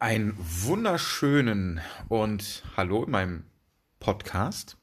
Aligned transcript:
Einen 0.00 0.36
wunderschönen 0.38 1.80
und 2.06 2.62
hallo 2.76 3.02
in 3.02 3.10
meinem 3.10 3.44
Podcast. 3.98 4.76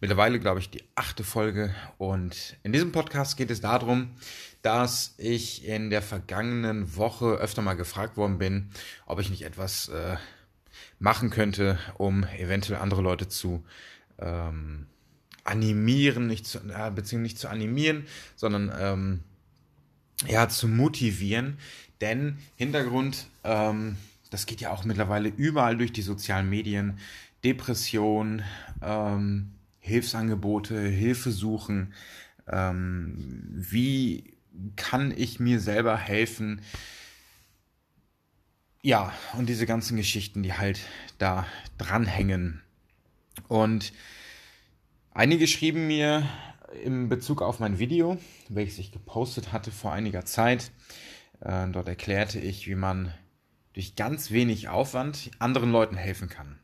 Mittlerweile, 0.00 0.40
glaube 0.40 0.58
ich, 0.58 0.68
die 0.68 0.82
achte 0.96 1.22
Folge. 1.22 1.72
Und 1.96 2.56
in 2.64 2.72
diesem 2.72 2.90
Podcast 2.90 3.36
geht 3.36 3.52
es 3.52 3.60
darum, 3.60 4.16
dass 4.62 5.14
ich 5.16 5.64
in 5.64 5.90
der 5.90 6.02
vergangenen 6.02 6.96
Woche 6.96 7.34
öfter 7.34 7.62
mal 7.62 7.74
gefragt 7.74 8.16
worden 8.16 8.38
bin, 8.38 8.70
ob 9.06 9.20
ich 9.20 9.30
nicht 9.30 9.42
etwas 9.42 9.90
äh, 9.90 10.16
machen 10.98 11.30
könnte, 11.30 11.78
um 11.96 12.24
eventuell 12.24 12.80
andere 12.80 13.02
Leute 13.02 13.28
zu 13.28 13.64
ähm, 14.18 14.88
animieren, 15.44 16.26
nicht 16.26 16.46
zu, 16.46 16.58
äh, 16.58 16.90
beziehungsweise 16.90 17.18
nicht 17.18 17.38
zu 17.38 17.48
animieren, 17.48 18.08
sondern 18.34 18.72
ähm, 18.76 19.20
ja, 20.26 20.48
zu 20.48 20.66
motivieren. 20.66 21.58
Denn 22.00 22.38
Hintergrund, 22.56 23.28
ähm, 23.44 23.96
das 24.30 24.46
geht 24.46 24.60
ja 24.60 24.70
auch 24.70 24.84
mittlerweile 24.84 25.28
überall 25.28 25.76
durch 25.76 25.92
die 25.92 26.02
sozialen 26.02 26.48
Medien, 26.48 26.98
Depression, 27.44 28.42
ähm, 28.82 29.52
Hilfsangebote, 29.78 30.80
Hilfe 30.80 31.30
suchen, 31.30 31.94
ähm, 32.46 33.44
wie 33.50 34.34
kann 34.76 35.14
ich 35.16 35.40
mir 35.40 35.60
selber 35.60 35.96
helfen? 35.96 36.60
Ja, 38.82 39.12
und 39.36 39.48
diese 39.48 39.66
ganzen 39.66 39.96
Geschichten, 39.96 40.42
die 40.42 40.54
halt 40.54 40.80
da 41.18 41.46
dranhängen. 41.78 42.62
Und 43.48 43.92
einige 45.12 45.46
schrieben 45.46 45.86
mir 45.86 46.28
in 46.84 47.08
Bezug 47.08 47.42
auf 47.42 47.60
mein 47.60 47.78
Video, 47.78 48.18
welches 48.48 48.78
ich 48.78 48.92
gepostet 48.92 49.52
hatte 49.52 49.70
vor 49.70 49.92
einiger 49.92 50.24
Zeit, 50.24 50.70
äh, 51.40 51.68
dort 51.68 51.88
erklärte 51.88 52.40
ich, 52.40 52.66
wie 52.66 52.74
man 52.74 53.12
durch 53.78 53.94
ganz 53.94 54.32
wenig 54.32 54.68
Aufwand 54.68 55.30
anderen 55.38 55.70
Leuten 55.70 55.96
helfen 55.96 56.28
kann. 56.28 56.58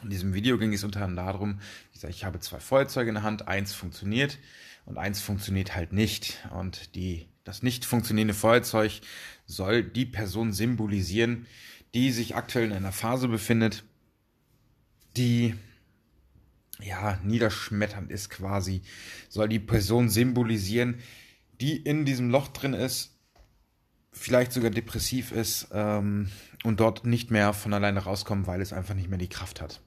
In 0.00 0.10
diesem 0.10 0.32
Video 0.32 0.58
ging 0.58 0.72
es 0.72 0.84
unter 0.84 1.02
anderem 1.02 1.26
darum, 1.26 1.60
ich, 1.92 1.98
sage, 1.98 2.14
ich 2.14 2.24
habe 2.24 2.38
zwei 2.38 2.60
Feuerzeuge 2.60 3.08
in 3.08 3.16
der 3.16 3.24
Hand, 3.24 3.48
eins 3.48 3.72
funktioniert 3.72 4.38
und 4.84 4.96
eins 4.96 5.20
funktioniert 5.20 5.74
halt 5.74 5.92
nicht. 5.92 6.38
Und 6.56 6.94
die, 6.94 7.26
das 7.42 7.64
nicht 7.64 7.84
funktionierende 7.84 8.34
Feuerzeug 8.34 9.00
soll 9.44 9.82
die 9.82 10.06
Person 10.06 10.52
symbolisieren, 10.52 11.48
die 11.94 12.12
sich 12.12 12.36
aktuell 12.36 12.66
in 12.66 12.74
einer 12.74 12.92
Phase 12.92 13.26
befindet, 13.26 13.82
die 15.16 15.56
ja 16.80 17.18
niederschmetternd 17.24 18.12
ist 18.12 18.30
quasi, 18.30 18.82
soll 19.28 19.48
die 19.48 19.58
Person 19.58 20.08
symbolisieren, 20.08 21.00
die 21.60 21.76
in 21.76 22.04
diesem 22.04 22.30
Loch 22.30 22.46
drin 22.46 22.74
ist, 22.74 23.09
vielleicht 24.12 24.52
sogar 24.52 24.70
depressiv 24.70 25.32
ist 25.32 25.68
ähm, 25.72 26.30
und 26.64 26.80
dort 26.80 27.06
nicht 27.06 27.30
mehr 27.30 27.52
von 27.52 27.72
alleine 27.72 28.00
rauskommt, 28.00 28.46
weil 28.46 28.60
es 28.60 28.72
einfach 28.72 28.94
nicht 28.94 29.08
mehr 29.08 29.18
die 29.18 29.28
Kraft 29.28 29.60
hat. 29.60 29.80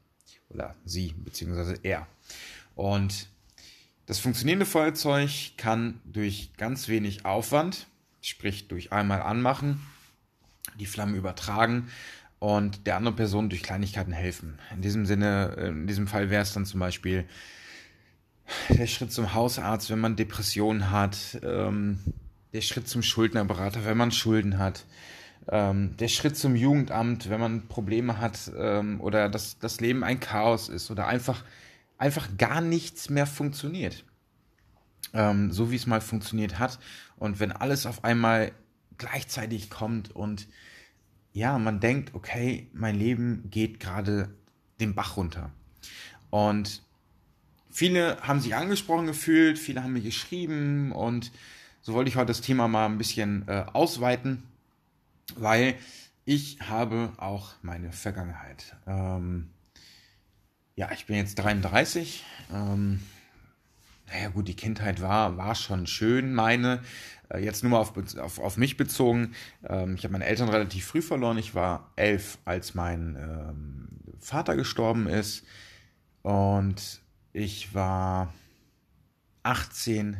Oder 0.50 0.76
sie, 0.86 1.14
beziehungsweise 1.18 1.80
er. 1.84 2.08
Und 2.76 3.28
das 4.06 4.20
funktionierende 4.20 4.66
Feuerzeug 4.66 5.30
kann 5.58 6.02
durch 6.06 6.52
ganz 6.58 6.88
wenig 6.88 7.26
Aufwand, 7.26 7.88
sprich 8.22 8.68
durch 8.68 8.92
einmal 8.92 9.22
anmachen, 9.22 9.82
die 10.80 10.86
Flamme 10.86 11.18
übertragen 11.18 11.90
und 12.40 12.88
der 12.88 12.98
anderen 12.98 13.16
Person 13.16 13.50
durch 13.50 13.64
Kleinigkeiten 13.64 14.12
helfen. 14.12 14.60
In 14.74 14.82
diesem 14.82 15.06
Sinne, 15.06 15.56
in 15.58 15.88
diesem 15.88 16.08
Fall 16.08 16.30
wäre 16.30 16.42
es 16.42 16.54
dann 16.54 16.66
zum 16.66 16.80
Beispiel 16.80 17.26
der 18.70 18.88
Schritt 18.88 19.12
zum 19.12 19.34
Hausarzt, 19.34 19.90
wenn 19.90 20.00
man 20.00 20.16
Depressionen 20.16 20.92
hat, 20.92 21.40
ähm, 21.44 22.00
der 22.54 22.62
Schritt 22.62 22.88
zum 22.88 23.02
Schuldnerberater, 23.02 23.84
wenn 23.86 23.98
man 23.98 24.12
Schulden 24.12 24.60
hat, 24.60 24.86
ähm, 25.50 25.98
der 25.98 26.08
Schritt 26.08 26.38
zum 26.38 26.56
Jugendamt, 26.56 27.30
wenn 27.30 27.40
man 27.40 27.68
Probleme 27.68 28.20
hat 28.20 28.52
ähm, 28.56 29.02
oder 29.02 29.28
das, 29.30 29.60
das 29.60 29.82
Leben 29.82 30.04
ein 30.04 30.20
Chaos 30.20 30.70
ist 30.70 30.90
oder 30.90 31.08
einfach, 31.08 31.44
einfach 31.98 32.30
gar 32.38 32.62
nichts 32.62 33.10
mehr 33.10 33.26
funktioniert. 33.26 34.06
Ähm, 35.14 35.52
so 35.52 35.70
wie 35.70 35.76
es 35.76 35.86
mal 35.86 36.02
funktioniert 36.02 36.60
hat. 36.60 36.80
Und 37.18 37.40
wenn 37.40 37.52
alles 37.52 37.86
auf 37.86 38.04
einmal 38.04 38.52
gleichzeitig 38.98 39.70
kommt 39.70 40.16
und 40.16 40.48
ja, 41.34 41.58
man 41.58 41.80
denkt, 41.80 42.14
okay, 42.14 42.70
mein 42.74 42.96
Leben 42.96 43.50
geht 43.50 43.80
gerade 43.80 44.30
den 44.80 44.94
Bach 44.96 45.18
runter. 45.18 45.52
Und 46.30 46.84
viele 47.70 48.18
haben 48.22 48.40
sich 48.40 48.56
angesprochen 48.56 49.08
gefühlt, 49.08 49.58
viele 49.58 49.84
haben 49.84 49.94
mir 49.94 50.02
geschrieben 50.02 50.92
und 50.92 51.32
so 51.84 51.94
wollte 51.94 52.10
ich 52.10 52.16
heute 52.16 52.28
das 52.28 52.42
Thema 52.42 52.68
mal 52.68 52.86
ein 52.86 52.98
bisschen 52.98 53.46
äh, 53.48 53.66
ausweiten, 53.74 54.42
weil 55.36 55.76
ich 56.24 56.58
habe 56.62 57.12
auch 57.18 57.52
meine 57.62 57.92
Vergangenheit. 57.92 58.78
Ähm, 58.88 59.50
ja, 60.76 60.90
ich 60.94 61.06
bin 61.06 61.18
jetzt 61.18 61.36
33. 61.36 62.24
Ähm, 62.54 63.04
naja 64.08 64.30
gut, 64.30 64.48
die 64.48 64.56
Kindheit 64.56 65.02
war, 65.02 65.36
war 65.36 65.56
schon 65.56 65.86
schön, 65.86 66.34
meine. 66.34 66.82
Äh, 67.30 67.44
jetzt 67.44 67.64
nur 67.64 67.72
mal 67.72 67.80
auf, 67.80 67.94
auf, 68.18 68.40
auf 68.40 68.56
mich 68.56 68.78
bezogen. 68.78 69.36
Ähm, 69.68 69.96
ich 69.96 70.06
habe 70.06 70.14
meine 70.14 70.26
Eltern 70.26 70.48
relativ 70.48 70.86
früh 70.86 71.02
verloren. 71.02 71.38
Ich 71.38 71.54
war 71.54 71.92
elf, 71.98 72.38
als 72.46 72.76
mein 72.76 73.18
ähm, 73.18 73.88
Vater 74.20 74.56
gestorben 74.56 75.08
ist. 75.08 75.46
Und 76.22 77.02
ich 77.34 77.76
war 77.76 78.34
18, 79.44 80.16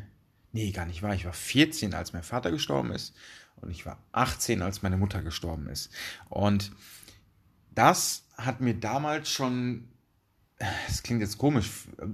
nee, 0.54 0.72
gar 0.72 0.86
nicht 0.86 1.04
wahr, 1.04 1.14
ich 1.14 1.26
war 1.26 1.34
14, 1.34 1.94
als 1.94 2.14
mein 2.14 2.24
Vater 2.24 2.52
gestorben 2.52 2.92
ist. 2.92 3.14
Und 3.58 3.72
ich 3.72 3.86
war 3.86 3.98
18, 4.14 4.62
als 4.62 4.82
meine 4.82 4.98
Mutter 4.98 5.22
gestorben 5.22 5.68
ist. 5.68 5.92
Und 6.30 6.72
das 7.76 8.26
hat 8.38 8.62
mir 8.62 8.74
damals 8.74 9.30
schon, 9.30 9.88
es 10.88 11.04
klingt 11.04 11.22
jetzt 11.22 11.38
komisch, 11.38 11.70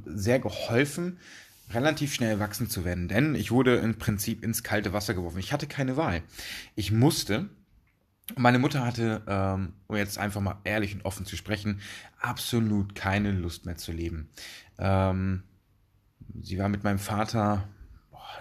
sehr 0.06 0.40
geholfen, 0.40 1.20
relativ 1.72 2.14
schnell 2.14 2.40
wachsen 2.40 2.70
zu 2.70 2.86
werden. 2.86 3.08
Denn 3.08 3.36
ich 3.36 3.52
wurde 3.52 3.76
im 3.76 3.98
Prinzip 3.98 4.44
ins 4.44 4.64
kalte 4.64 4.94
Wasser 4.94 5.14
geworfen. 5.14 5.40
Ich 5.40 5.54
hatte 5.54 5.68
keine 5.68 5.98
Wahl. 5.98 6.24
Ich 6.76 6.92
musste. 6.92 7.50
Meine 8.36 8.60
Mutter 8.60 8.86
hatte, 8.86 9.24
ähm, 9.28 9.74
um 9.88 9.96
jetzt 9.96 10.20
einfach 10.20 10.40
mal 10.40 10.60
ehrlich 10.64 10.94
und 10.94 11.04
offen 11.04 11.26
zu 11.26 11.36
sprechen, 11.36 11.82
absolut 12.20 12.94
keine 12.94 13.32
Lust 13.32 13.66
mehr 13.66 13.76
zu 13.76 13.92
leben. 13.92 14.30
Ähm, 14.78 15.44
sie 16.42 16.60
war 16.60 16.70
mit 16.70 16.84
meinem 16.84 17.00
Vater 17.00 17.68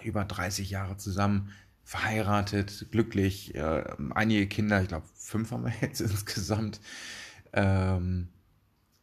über 0.02 0.24
30 0.24 0.70
Jahre 0.70 0.96
zusammen, 0.96 1.52
verheiratet, 1.84 2.86
glücklich, 2.90 3.54
äh, 3.54 3.84
einige 4.10 4.46
Kinder, 4.46 4.82
ich 4.82 4.88
glaube 4.88 5.06
fünf 5.14 5.50
haben 5.50 5.64
wir 5.64 5.72
jetzt 5.80 6.00
insgesamt. 6.00 6.80
Ähm, 7.52 8.28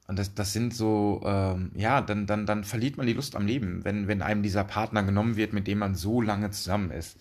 und 0.07 0.19
das, 0.19 0.35
das 0.35 0.53
sind 0.53 0.73
so, 0.73 1.23
ähm, 1.25 1.71
ja, 1.73 2.01
dann, 2.01 2.27
dann, 2.27 2.45
dann 2.45 2.63
verliert 2.63 2.97
man 2.97 3.07
die 3.07 3.13
Lust 3.13 3.35
am 3.35 3.47
Leben, 3.47 3.83
wenn, 3.83 4.07
wenn 4.07 4.21
einem 4.21 4.43
dieser 4.43 4.63
Partner 4.63 5.01
genommen 5.01 5.35
wird, 5.35 5.51
mit 5.53 5.65
dem 5.65 5.79
man 5.79 5.95
so 5.95 6.21
lange 6.21 6.51
zusammen 6.51 6.91
ist. 6.91 7.17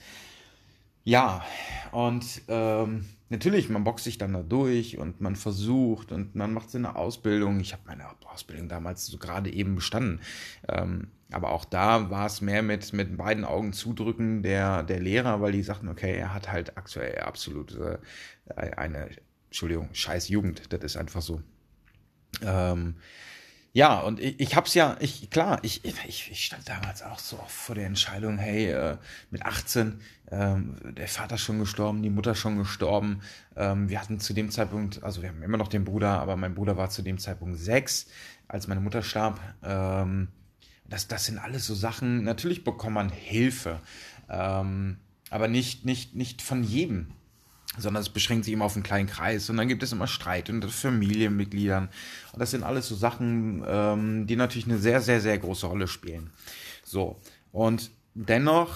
Ja, 1.05 1.45
und 1.93 2.43
ähm, 2.49 3.05
natürlich, 3.29 3.69
man 3.69 3.85
boxt 3.85 4.05
sich 4.05 4.17
dann 4.17 4.33
da 4.33 4.43
durch 4.43 4.97
und 4.99 5.21
man 5.21 5.37
versucht 5.37 6.13
und 6.13 6.35
man 6.35 6.55
macht 6.55 6.71
seine 6.71 6.97
Ausbildung. 6.97 7.61
Ich 7.61 7.73
habe 7.75 7.83
meine 7.87 8.07
Ausbildung 8.25 8.69
damals 8.69 9.07
so 9.07 9.19
gerade 9.19 9.53
eben 9.53 9.75
bestanden. 9.75 10.21
Ähm, 10.67 11.09
aber 11.31 11.53
auch 11.53 11.67
da 11.67 12.11
war 12.11 12.27
es 12.27 12.41
mehr 12.41 12.63
mit, 12.63 12.93
mit 12.95 13.17
beiden 13.19 13.45
Augen 13.45 13.73
zudrücken 13.73 14.43
der, 14.43 14.83
der 14.83 15.01
Lehrer, 15.01 15.41
weil 15.43 15.53
die 15.53 15.63
sagten, 15.63 15.89
okay, 15.89 16.17
er 16.17 16.33
hat 16.33 16.51
halt 16.51 16.79
aktuell 16.79 17.19
absolut 17.19 17.77
äh, 17.77 17.99
eine, 18.77 19.11
Entschuldigung, 19.47 19.91
scheiß 19.93 20.29
Jugend. 20.29 20.73
Das 20.73 20.83
ist 20.83 20.97
einfach 20.97 21.23
so. 21.23 21.43
Ähm, 22.43 22.97
ja, 23.73 23.99
und 24.01 24.21
ich, 24.21 24.39
ich 24.39 24.55
hab's 24.55 24.75
ja, 24.75 24.97
ich, 25.01 25.31
klar, 25.31 25.59
ich, 25.63 25.85
ich, 25.85 26.31
ich 26.31 26.45
stand 26.45 26.69
damals 26.69 27.03
auch 27.03 27.19
so 27.19 27.37
vor 27.49 27.75
der 27.75 27.87
Entscheidung, 27.87 28.39
hey, 28.39 28.71
äh, 28.71 28.99
mit 29.31 29.45
18, 29.45 30.01
ähm, 30.31 30.77
der 30.97 31.09
Vater 31.09 31.39
schon 31.39 31.59
gestorben, 31.59 32.03
die 32.03 32.11
Mutter 32.11 32.35
schon 32.35 32.59
gestorben. 32.59 33.21
Ähm, 33.57 33.89
wir 33.89 34.01
hatten 34.01 34.21
zu 34.21 34.33
dem 34.33 34.51
Zeitpunkt, 34.51 35.03
also 35.03 35.23
wir 35.23 35.29
haben 35.29 35.43
immer 35.43 35.59
noch 35.59 35.69
den 35.69 35.85
Bruder, 35.85 36.21
aber 36.21 36.37
mein 36.37 36.55
Bruder 36.55 36.77
war 36.77 36.91
zu 36.91 37.03
dem 37.03 37.19
Zeitpunkt 37.19 37.59
sechs, 37.59 38.07
als 38.49 38.67
meine 38.67 38.81
Mutter 38.81 39.03
starb. 39.03 39.41
Ähm, 39.63 40.29
das, 40.89 41.09
das 41.09 41.27
sind 41.27 41.39
alles 41.39 41.67
so 41.67 41.75
Sachen, 41.75 42.25
natürlich 42.25 42.65
bekommt 42.65 42.95
man 42.95 43.11
Hilfe, 43.11 43.81
ähm, 44.29 44.99
aber 45.31 45.49
nicht, 45.49 45.85
nicht, 45.85 46.15
nicht 46.15 46.43
von 46.43 46.63
jedem 46.63 47.09
sondern 47.77 48.03
es 48.03 48.09
beschränkt 48.09 48.45
sich 48.45 48.55
immer 48.55 48.67
auf 48.67 48.75
einen 48.75 48.85
kleinen 48.85 49.09
Kreis 49.09 49.51
und 49.51 49.57
dann 49.57 49.69
gibt 49.69 49.83
es 49.83 49.93
immer 49.93 50.07
Streit 50.07 50.49
unter 50.49 50.69
Familienmitgliedern 50.69 51.89
und 52.33 52.39
das 52.39 52.53
sind 52.53 52.63
alles 52.63 52.89
so 52.89 52.95
Sachen, 52.95 53.65
ähm, 53.67 54.27
die 54.27 54.37
natürlich 54.37 54.67
eine 54.67 54.79
sehr, 54.79 55.01
sehr, 55.01 55.21
sehr 55.21 55.39
große 55.39 55.67
Rolle 55.67 55.89
spielen. 55.89 56.31
So, 56.85 57.21
und 57.53 57.91
dennoch 58.15 58.75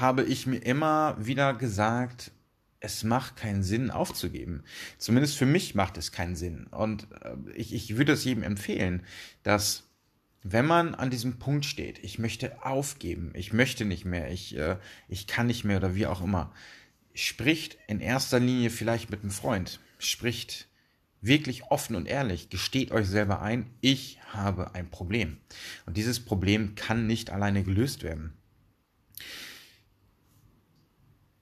habe 0.00 0.22
ich 0.24 0.46
mir 0.46 0.58
immer 0.58 1.16
wieder 1.18 1.54
gesagt, 1.54 2.32
es 2.80 3.04
macht 3.04 3.36
keinen 3.36 3.62
Sinn 3.62 3.90
aufzugeben. 3.90 4.64
Zumindest 4.98 5.36
für 5.36 5.46
mich 5.46 5.74
macht 5.74 5.96
es 5.96 6.10
keinen 6.10 6.34
Sinn. 6.34 6.66
Und 6.66 7.06
äh, 7.22 7.36
ich, 7.54 7.72
ich 7.72 7.96
würde 7.96 8.12
es 8.12 8.24
jedem 8.24 8.42
empfehlen, 8.42 9.04
dass 9.42 9.84
wenn 10.42 10.66
man 10.66 10.94
an 10.96 11.10
diesem 11.10 11.38
Punkt 11.38 11.64
steht, 11.64 12.02
ich 12.02 12.18
möchte 12.18 12.64
aufgeben, 12.64 13.30
ich 13.34 13.52
möchte 13.52 13.84
nicht 13.84 14.04
mehr, 14.04 14.30
ich, 14.32 14.56
äh, 14.56 14.76
ich 15.08 15.28
kann 15.28 15.46
nicht 15.46 15.64
mehr 15.64 15.76
oder 15.76 15.94
wie 15.94 16.06
auch 16.06 16.22
immer, 16.22 16.52
spricht 17.14 17.78
in 17.86 18.00
erster 18.00 18.40
Linie 18.40 18.70
vielleicht 18.70 19.10
mit 19.10 19.22
einem 19.22 19.30
Freund, 19.30 19.78
spricht 19.98 20.68
wirklich 21.20 21.64
offen 21.64 21.94
und 21.94 22.06
ehrlich, 22.06 22.50
gesteht 22.50 22.90
euch 22.90 23.06
selber 23.06 23.40
ein, 23.42 23.70
ich 23.80 24.18
habe 24.32 24.74
ein 24.74 24.90
Problem. 24.90 25.36
Und 25.86 25.96
dieses 25.96 26.18
Problem 26.18 26.74
kann 26.74 27.06
nicht 27.06 27.30
alleine 27.30 27.62
gelöst 27.62 28.02
werden. 28.02 28.32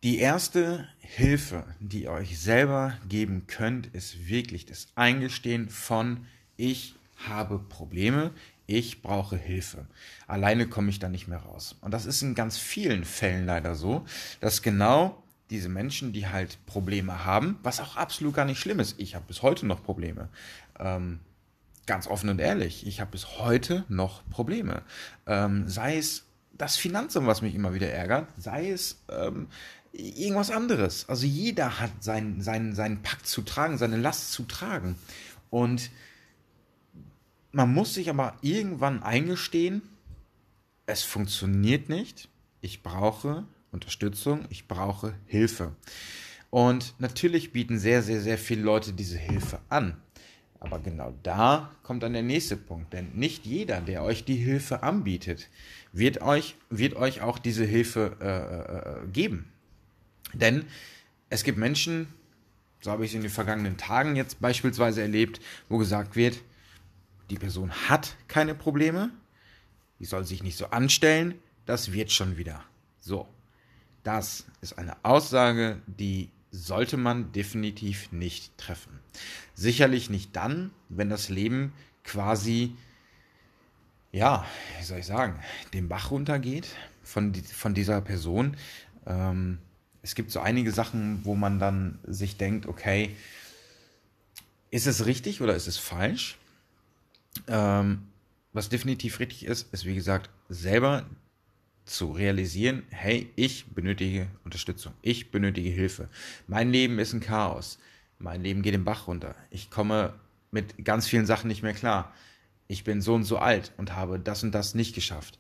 Die 0.03 0.19
erste 0.19 0.89
Hilfe, 0.99 1.65
die 1.79 2.05
ihr 2.05 2.13
euch 2.13 2.41
selber 2.41 2.95
geben 3.07 3.47
könnt, 3.47 3.89
ist 3.89 4.29
wirklich 4.29 4.65
das 4.65 4.89
Eingestehen 4.95 5.69
von 5.69 6.27
ich 6.57 6.95
habe 7.29 7.59
Probleme, 7.59 8.31
ich 8.67 9.03
brauche 9.03 9.37
Hilfe. 9.37 9.87
Alleine 10.27 10.67
komme 10.67 10.89
ich 10.89 11.01
da 11.01 11.11
nicht 11.11 11.29
mehr 11.29 11.41
raus. 11.41 11.77
Und 11.83 11.93
das 11.93 12.07
ist 12.07 12.23
in 12.23 12.35
ganz 12.35 12.57
vielen 12.57 13.05
Fällen 13.05 13.45
leider 13.45 13.75
so, 13.75 14.07
dass 14.41 14.63
genau 14.63 15.23
diese 15.51 15.69
Menschen, 15.69 16.15
die 16.15 16.29
halt 16.29 16.65
Probleme 16.65 17.27
haben, 17.27 17.59
was 17.63 17.79
auch 17.79 17.97
absolut 17.97 18.33
gar 18.35 18.47
nicht 18.47 18.59
schlimm 18.59 18.81
ist. 18.81 18.99
Ich 18.99 19.15
habe 19.15 19.27
bis 19.29 19.43
heute 19.43 19.67
noch 19.67 19.83
Probleme. 19.83 20.31
Ähm, 20.79 21.21
ganz 21.85 22.07
offen 22.07 22.31
und 22.31 22.41
ehrlich, 22.41 22.87
ich 22.87 23.03
habe 23.03 23.11
bis 23.11 23.39
heute 23.39 23.85
noch 23.89 24.27
Probleme. 24.31 24.81
Ähm, 25.27 25.69
sei 25.69 25.99
es 25.99 26.25
das 26.61 26.77
Finanzamt, 26.77 27.27
was 27.27 27.43
mich 27.43 27.55
immer 27.55 27.75
wieder 27.75 27.91
ärgert, 27.91 28.29
sei 28.37 28.71
es 28.71 29.03
ähm, 29.11 29.49
irgendwas 29.93 30.51
anderes. 30.51 31.09
Also 31.09 31.27
jeder 31.27 31.81
hat 31.81 31.91
seinen, 32.03 32.41
seinen, 32.41 32.75
seinen 32.75 33.03
Pakt 33.03 33.27
zu 33.27 33.43
tragen, 33.43 33.79
seine 33.79 33.97
Last 33.97 34.33
zu 34.33 34.45
tragen. 34.45 34.97
Und 35.51 35.91
man 37.53 37.73
muss 37.73 37.95
sich 37.95 38.09
aber 38.11 38.37
irgendwann 38.43 39.03
eingestehen, 39.03 39.83
es 40.87 41.03
funktioniert 41.03 41.89
nicht. 41.89 42.29
Ich 42.61 42.83
brauche 42.83 43.45
Unterstützung, 43.73 44.45
ich 44.49 44.69
brauche 44.69 45.15
Hilfe. 45.27 45.75
Und 46.51 46.95
natürlich 46.99 47.53
bieten 47.53 47.79
sehr, 47.79 48.03
sehr, 48.03 48.21
sehr 48.21 48.39
viele 48.39 48.63
Leute 48.63 48.93
diese 48.93 49.17
Hilfe 49.17 49.61
an. 49.69 49.97
Aber 50.59 50.79
genau 50.79 51.15
da 51.23 51.71
kommt 51.83 52.03
dann 52.03 52.13
der 52.13 52.23
nächste 52.23 52.57
Punkt. 52.57 52.93
Denn 52.93 53.13
nicht 53.15 53.47
jeder, 53.47 53.81
der 53.81 54.03
euch 54.03 54.25
die 54.25 54.37
Hilfe 54.37 54.83
anbietet, 54.83 55.49
wird 55.93 56.21
euch, 56.21 56.57
wird 56.69 56.95
euch 56.97 57.23
auch 57.23 57.39
diese 57.39 57.65
Hilfe 57.65 58.17
äh, 58.21 59.05
äh, 59.05 59.09
geben. 59.11 59.51
Denn 60.33 60.65
es 61.29 61.45
gibt 61.45 61.59
Menschen, 61.59 62.09
so 62.81 62.91
habe 62.91 63.05
ich 63.05 63.11
es 63.11 63.15
in 63.15 63.23
den 63.23 63.31
vergangenen 63.31 63.77
Tagen 63.77 64.17
jetzt 64.17 64.41
beispielsweise 64.41 65.03
erlebt, 65.03 65.41
wo 65.69 65.79
gesagt 65.79 66.17
wird, 66.17 66.41
die 67.31 67.39
Person 67.39 67.71
hat 67.89 68.17
keine 68.27 68.55
Probleme, 68.55 69.11
die 69.99 70.05
soll 70.05 70.25
sich 70.25 70.43
nicht 70.43 70.57
so 70.57 70.67
anstellen, 70.67 71.35
das 71.67 71.93
wird 71.93 72.11
schon 72.11 72.37
wieder. 72.37 72.65
So, 73.01 73.29
das 74.03 74.47
ist 74.61 74.79
eine 74.79 75.05
Aussage, 75.05 75.81
die 75.87 76.31
sollte 76.51 76.97
man 76.97 77.33
definitiv 77.33 78.11
nicht 78.13 78.57
treffen. 78.59 78.99
Sicherlich 79.55 80.11
nicht 80.11 80.35
dann, 80.35 80.71
wenn 80.89 81.09
das 81.09 81.29
Leben 81.29 81.73
quasi, 82.03 82.75
ja, 84.11 84.45
wie 84.79 84.85
soll 84.85 84.99
ich 84.99 85.07
sagen, 85.07 85.39
den 85.73 85.89
Bach 85.89 86.11
runtergeht 86.11 86.69
von, 87.03 87.35
von 87.35 87.75
dieser 87.75 88.01
Person. 88.01 88.57
Ähm, 89.07 89.59
es 90.03 90.15
gibt 90.15 90.31
so 90.31 90.41
einige 90.41 90.73
Sachen, 90.73 91.25
wo 91.25 91.35
man 91.35 91.59
dann 91.59 91.99
sich 92.05 92.37
denkt, 92.37 92.67
okay, 92.67 93.15
ist 94.71 94.87
es 94.87 95.07
richtig 95.07 95.41
oder 95.43 95.55
ist 95.55 95.67
es 95.67 95.77
falsch? 95.77 96.39
Ähm, 97.49 98.07
was 98.53 98.69
definitiv 98.69 99.21
richtig 99.21 99.45
ist, 99.45 99.73
ist 99.73 99.85
wie 99.85 99.95
gesagt, 99.95 100.31
selber 100.49 101.07
zu 101.85 102.13
realisieren, 102.13 102.85
hey, 102.91 103.31
ich 103.37 103.67
benötige 103.67 104.29
Unterstützung, 104.45 104.93
ich 105.03 105.31
benötige 105.31 105.71
Hilfe. 105.71 106.09
Mein 106.47 106.71
Leben 106.71 106.99
ist 106.99 107.13
ein 107.13 107.21
Chaos. 107.21 107.79
Mein 108.19 108.43
Leben 108.43 108.63
geht 108.63 108.75
den 108.75 108.85
Bach 108.85 109.07
runter. 109.07 109.35
Ich 109.51 109.71
komme 109.71 110.15
mit 110.51 110.85
ganz 110.85 111.07
vielen 111.07 111.27
Sachen 111.27 111.49
nicht 111.49 111.63
mehr 111.63 111.73
klar. 111.73 112.15
Ich 112.69 112.85
bin 112.85 113.01
so 113.01 113.15
und 113.15 113.25
so 113.25 113.39
alt 113.39 113.73
und 113.77 113.97
habe 113.97 114.21
das 114.21 114.43
und 114.43 114.53
das 114.53 114.75
nicht 114.75 114.95
geschafft. 114.95 115.39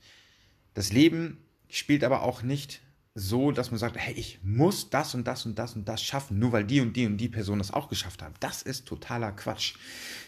Das 0.74 0.92
Leben 0.92 1.38
spielt 1.68 2.04
aber 2.04 2.22
auch 2.22 2.42
nicht 2.42 2.80
so, 3.20 3.52
dass 3.52 3.70
man 3.70 3.78
sagt, 3.78 3.96
hey, 3.96 4.14
ich 4.14 4.40
muss 4.42 4.90
das 4.90 5.14
und 5.14 5.26
das 5.26 5.46
und 5.46 5.58
das 5.58 5.76
und 5.76 5.88
das 5.88 6.02
schaffen, 6.02 6.38
nur 6.38 6.52
weil 6.52 6.64
die 6.64 6.80
und 6.80 6.94
die 6.94 7.06
und 7.06 7.18
die 7.18 7.28
Person 7.28 7.58
das 7.58 7.72
auch 7.72 7.88
geschafft 7.88 8.22
haben. 8.22 8.34
Das 8.40 8.62
ist 8.62 8.86
totaler 8.86 9.32
Quatsch. 9.32 9.74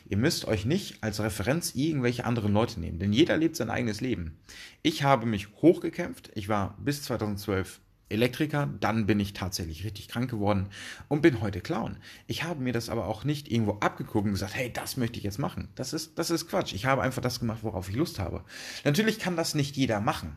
Ihr 0.08 0.16
müsst 0.16 0.44
euch 0.44 0.64
nicht 0.64 1.02
als 1.02 1.20
Referenz 1.20 1.74
irgendwelche 1.74 2.24
anderen 2.24 2.52
Leute 2.52 2.80
nehmen, 2.80 2.98
denn 2.98 3.12
jeder 3.12 3.36
lebt 3.36 3.56
sein 3.56 3.70
eigenes 3.70 4.00
Leben. 4.00 4.38
Ich 4.82 5.02
habe 5.02 5.26
mich 5.26 5.48
hochgekämpft. 5.62 6.30
Ich 6.34 6.48
war 6.48 6.76
bis 6.78 7.02
2012 7.02 7.80
Elektriker, 8.12 8.68
dann 8.80 9.06
bin 9.06 9.18
ich 9.18 9.32
tatsächlich 9.32 9.84
richtig 9.84 10.06
krank 10.08 10.30
geworden 10.30 10.68
und 11.08 11.22
bin 11.22 11.40
heute 11.40 11.62
Clown. 11.62 11.96
Ich 12.26 12.44
habe 12.44 12.60
mir 12.60 12.74
das 12.74 12.90
aber 12.90 13.06
auch 13.06 13.24
nicht 13.24 13.50
irgendwo 13.50 13.78
abgeguckt 13.78 14.26
und 14.26 14.32
gesagt, 14.32 14.54
hey, 14.54 14.70
das 14.70 14.98
möchte 14.98 15.16
ich 15.16 15.24
jetzt 15.24 15.38
machen. 15.38 15.68
Das 15.74 15.94
ist, 15.94 16.18
das 16.18 16.30
ist 16.30 16.46
Quatsch. 16.46 16.74
Ich 16.74 16.84
habe 16.84 17.00
einfach 17.00 17.22
das 17.22 17.40
gemacht, 17.40 17.60
worauf 17.62 17.88
ich 17.88 17.96
Lust 17.96 18.18
habe. 18.18 18.44
Natürlich 18.84 19.18
kann 19.18 19.34
das 19.34 19.54
nicht 19.54 19.76
jeder 19.76 20.00
machen. 20.00 20.36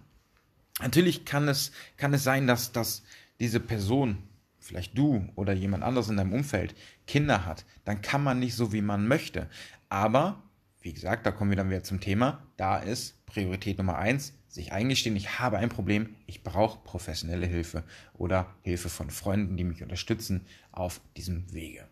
Natürlich 0.82 1.26
kann 1.26 1.48
es, 1.48 1.72
kann 1.98 2.14
es 2.14 2.24
sein, 2.24 2.48
dass, 2.48 2.72
dass 2.72 3.04
diese 3.40 3.60
Person, 3.60 4.18
vielleicht 4.60 4.98
du 4.98 5.28
oder 5.36 5.54
jemand 5.54 5.84
anderes 5.84 6.10
in 6.10 6.18
deinem 6.18 6.34
Umfeld, 6.34 6.76
Kinder 7.08 7.46
hat. 7.46 7.66
Dann 7.86 8.02
kann 8.02 8.24
man 8.24 8.40
nicht 8.40 8.56
so, 8.56 8.74
wie 8.74 8.82
man 8.82 9.08
möchte. 9.08 9.50
Aber, 9.90 10.44
wie 10.82 10.94
gesagt, 10.94 11.26
da 11.26 11.32
kommen 11.32 11.52
wir 11.52 11.58
dann 11.58 11.70
wieder 11.70 11.84
zum 11.84 12.02
Thema. 12.02 12.44
Da 12.58 12.78
ist 12.78 13.26
Priorität 13.26 13.78
Nummer 13.78 13.98
eins, 13.98 14.34
sich 14.48 14.72
eingestehen, 14.72 15.16
ich 15.16 15.40
habe 15.40 15.58
ein 15.58 15.70
Problem, 15.70 16.16
ich 16.28 16.44
brauche 16.44 16.80
professionelle 16.84 17.46
Hilfe 17.46 17.84
oder 18.14 18.56
Hilfe 18.64 18.90
von 18.90 19.10
Freunden, 19.10 19.58
die 19.58 19.66
mich 19.66 19.84
unterstützen 19.84 20.46
auf 20.72 21.02
diesem 21.18 21.52
Wege. 21.54 21.88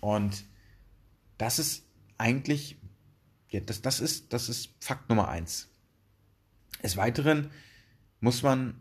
Und 0.00 0.44
das 1.38 1.60
ist 1.60 1.84
eigentlich, 2.18 2.76
ja, 3.50 3.60
das, 3.60 3.82
das, 3.82 4.00
ist, 4.00 4.32
das 4.32 4.48
ist 4.48 4.70
Fakt 4.80 5.08
Nummer 5.08 5.28
eins. 5.28 5.68
Des 6.82 6.96
Weiteren 6.96 7.50
muss 8.22 8.42
man 8.42 8.74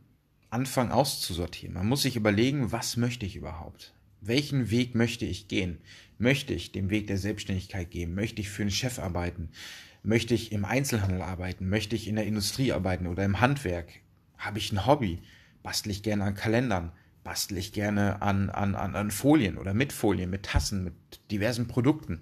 anfangen 0.51 0.91
auszusortieren. 0.91 1.73
Man 1.73 1.87
muss 1.87 2.03
sich 2.03 2.15
überlegen, 2.15 2.71
was 2.71 2.95
möchte 2.95 3.25
ich 3.25 3.35
überhaupt? 3.35 3.93
Welchen 4.21 4.69
Weg 4.69 4.93
möchte 4.93 5.25
ich 5.25 5.47
gehen? 5.47 5.79
Möchte 6.19 6.53
ich 6.53 6.71
den 6.71 6.91
Weg 6.91 7.07
der 7.07 7.17
Selbstständigkeit 7.17 7.89
gehen? 7.89 8.13
Möchte 8.13 8.39
ich 8.39 8.49
für 8.49 8.61
einen 8.61 8.71
Chef 8.71 8.99
arbeiten? 8.99 9.49
Möchte 10.03 10.35
ich 10.35 10.51
im 10.51 10.63
Einzelhandel 10.63 11.23
arbeiten? 11.23 11.67
Möchte 11.69 11.95
ich 11.95 12.07
in 12.07 12.17
der 12.17 12.27
Industrie 12.27 12.71
arbeiten 12.71 13.07
oder 13.07 13.25
im 13.25 13.41
Handwerk? 13.41 13.89
Habe 14.37 14.59
ich 14.59 14.71
ein 14.71 14.85
Hobby? 14.85 15.23
Bastle 15.63 15.91
ich 15.91 16.03
gerne 16.03 16.23
an 16.23 16.35
Kalendern? 16.35 16.91
Bastle 17.23 17.57
ich 17.57 17.73
gerne 17.73 18.21
an, 18.21 18.51
an, 18.51 18.75
an, 18.75 18.95
an 18.95 19.09
Folien 19.09 19.57
oder 19.57 19.73
mit 19.73 19.91
Folien, 19.91 20.29
mit 20.29 20.43
Tassen, 20.43 20.83
mit 20.83 20.93
diversen 21.31 21.67
Produkten? 21.67 22.21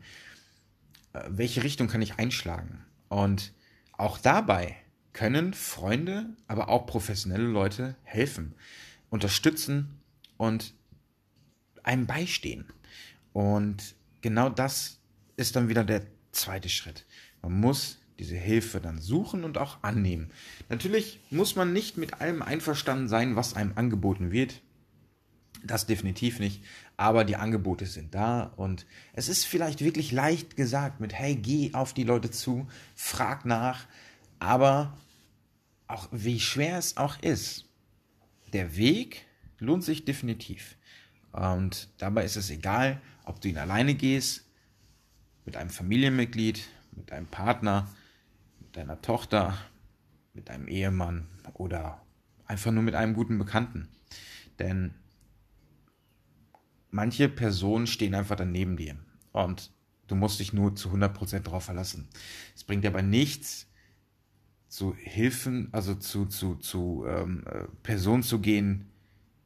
Äh, 1.12 1.24
welche 1.28 1.64
Richtung 1.64 1.90
kann 1.90 2.02
ich 2.02 2.18
einschlagen? 2.18 2.86
Und 3.10 3.52
auch 3.98 4.18
dabei 4.18 4.78
können 5.14 5.54
Freunde, 5.54 6.28
aber 6.48 6.70
auch 6.70 6.86
professionelle 6.86 7.48
Leute 7.48 7.96
helfen, 8.04 8.54
unterstützen 9.10 10.00
und 10.38 10.74
einem 11.84 12.06
beistehen. 12.08 12.66
Und 13.34 13.96
genau 14.22 14.50
das 14.50 15.00
ist 15.38 15.56
dann 15.56 15.70
wieder 15.70 15.84
der 15.84 16.04
zweite 16.32 16.70
Schritt. 16.70 17.06
Man 17.42 17.60
muss 17.60 18.00
diese 18.20 18.36
Hilfe 18.36 18.82
dann 18.82 19.00
suchen 19.00 19.44
und 19.44 19.58
auch 19.58 19.82
annehmen. 19.82 20.30
Natürlich 20.68 21.20
muss 21.32 21.56
man 21.56 21.72
nicht 21.72 21.98
mit 21.98 22.22
allem 22.22 22.42
einverstanden 22.42 23.08
sein, 23.08 23.36
was 23.36 23.56
einem 23.56 23.74
angeboten 23.76 24.32
wird. 24.32 24.62
Das 25.64 25.88
definitiv 25.88 26.40
nicht. 26.40 26.64
Aber 26.98 27.24
die 27.24 27.38
Angebote 27.38 27.86
sind 27.86 28.14
da 28.14 28.44
und 28.58 28.86
es 29.14 29.30
ist 29.30 29.46
vielleicht 29.46 29.82
wirklich 29.82 30.12
leicht 30.12 30.58
gesagt 30.58 31.00
mit, 31.00 31.14
hey, 31.14 31.36
geh 31.36 31.74
auf 31.74 31.94
die 31.94 32.04
Leute 32.04 32.30
zu, 32.30 32.68
frag 32.96 33.46
nach, 33.46 33.86
aber 34.40 34.98
auch 35.88 36.08
wie 36.12 36.40
schwer 36.40 36.78
es 36.78 36.98
auch 36.98 37.20
ist, 37.22 37.66
der 38.54 38.76
Weg 38.76 39.26
lohnt 39.60 39.84
sich 39.84 40.06
definitiv. 40.06 40.78
Und 41.32 41.90
dabei 41.98 42.26
ist 42.26 42.36
es 42.36 42.50
egal, 42.50 43.02
ob 43.26 43.42
du 43.42 43.50
ihn 43.50 43.58
alleine 43.58 43.96
gehst, 43.96 44.46
mit 45.46 45.56
einem 45.56 45.70
Familienmitglied, 45.70 46.68
mit 46.96 47.12
deinem 47.12 47.28
Partner, 47.28 47.88
mit 48.60 48.76
deiner 48.78 49.02
Tochter, 49.02 49.58
mit 50.34 50.50
deinem 50.50 50.68
Ehemann 50.68 51.28
oder 51.54 52.02
einfach 52.46 52.72
nur 52.72 52.84
mit 52.84 52.96
einem 52.96 53.14
guten 53.14 53.38
Bekannten. 53.38 53.90
Denn 54.58 54.94
manche 56.92 57.30
Personen 57.30 57.88
stehen 57.88 58.16
einfach 58.16 58.36
daneben 58.36 58.78
dir 58.78 58.98
und 59.32 59.72
du 60.08 60.16
musst 60.16 60.40
dich 60.40 60.54
nur 60.54 60.76
zu 60.76 60.90
100% 60.90 61.40
darauf 61.40 61.66
verlassen. 61.66 62.08
Es 62.56 62.64
bringt 62.64 62.86
aber 62.86 63.02
nichts, 63.02 63.68
zu 64.70 64.96
Hilfen, 64.96 65.68
also 65.72 65.96
zu, 65.96 66.28
zu, 66.28 66.56
zu 66.56 67.06
ähm, 67.08 67.44
äh, 67.48 67.64
Personen 67.84 68.24
zu 68.24 68.40
gehen, 68.40 68.86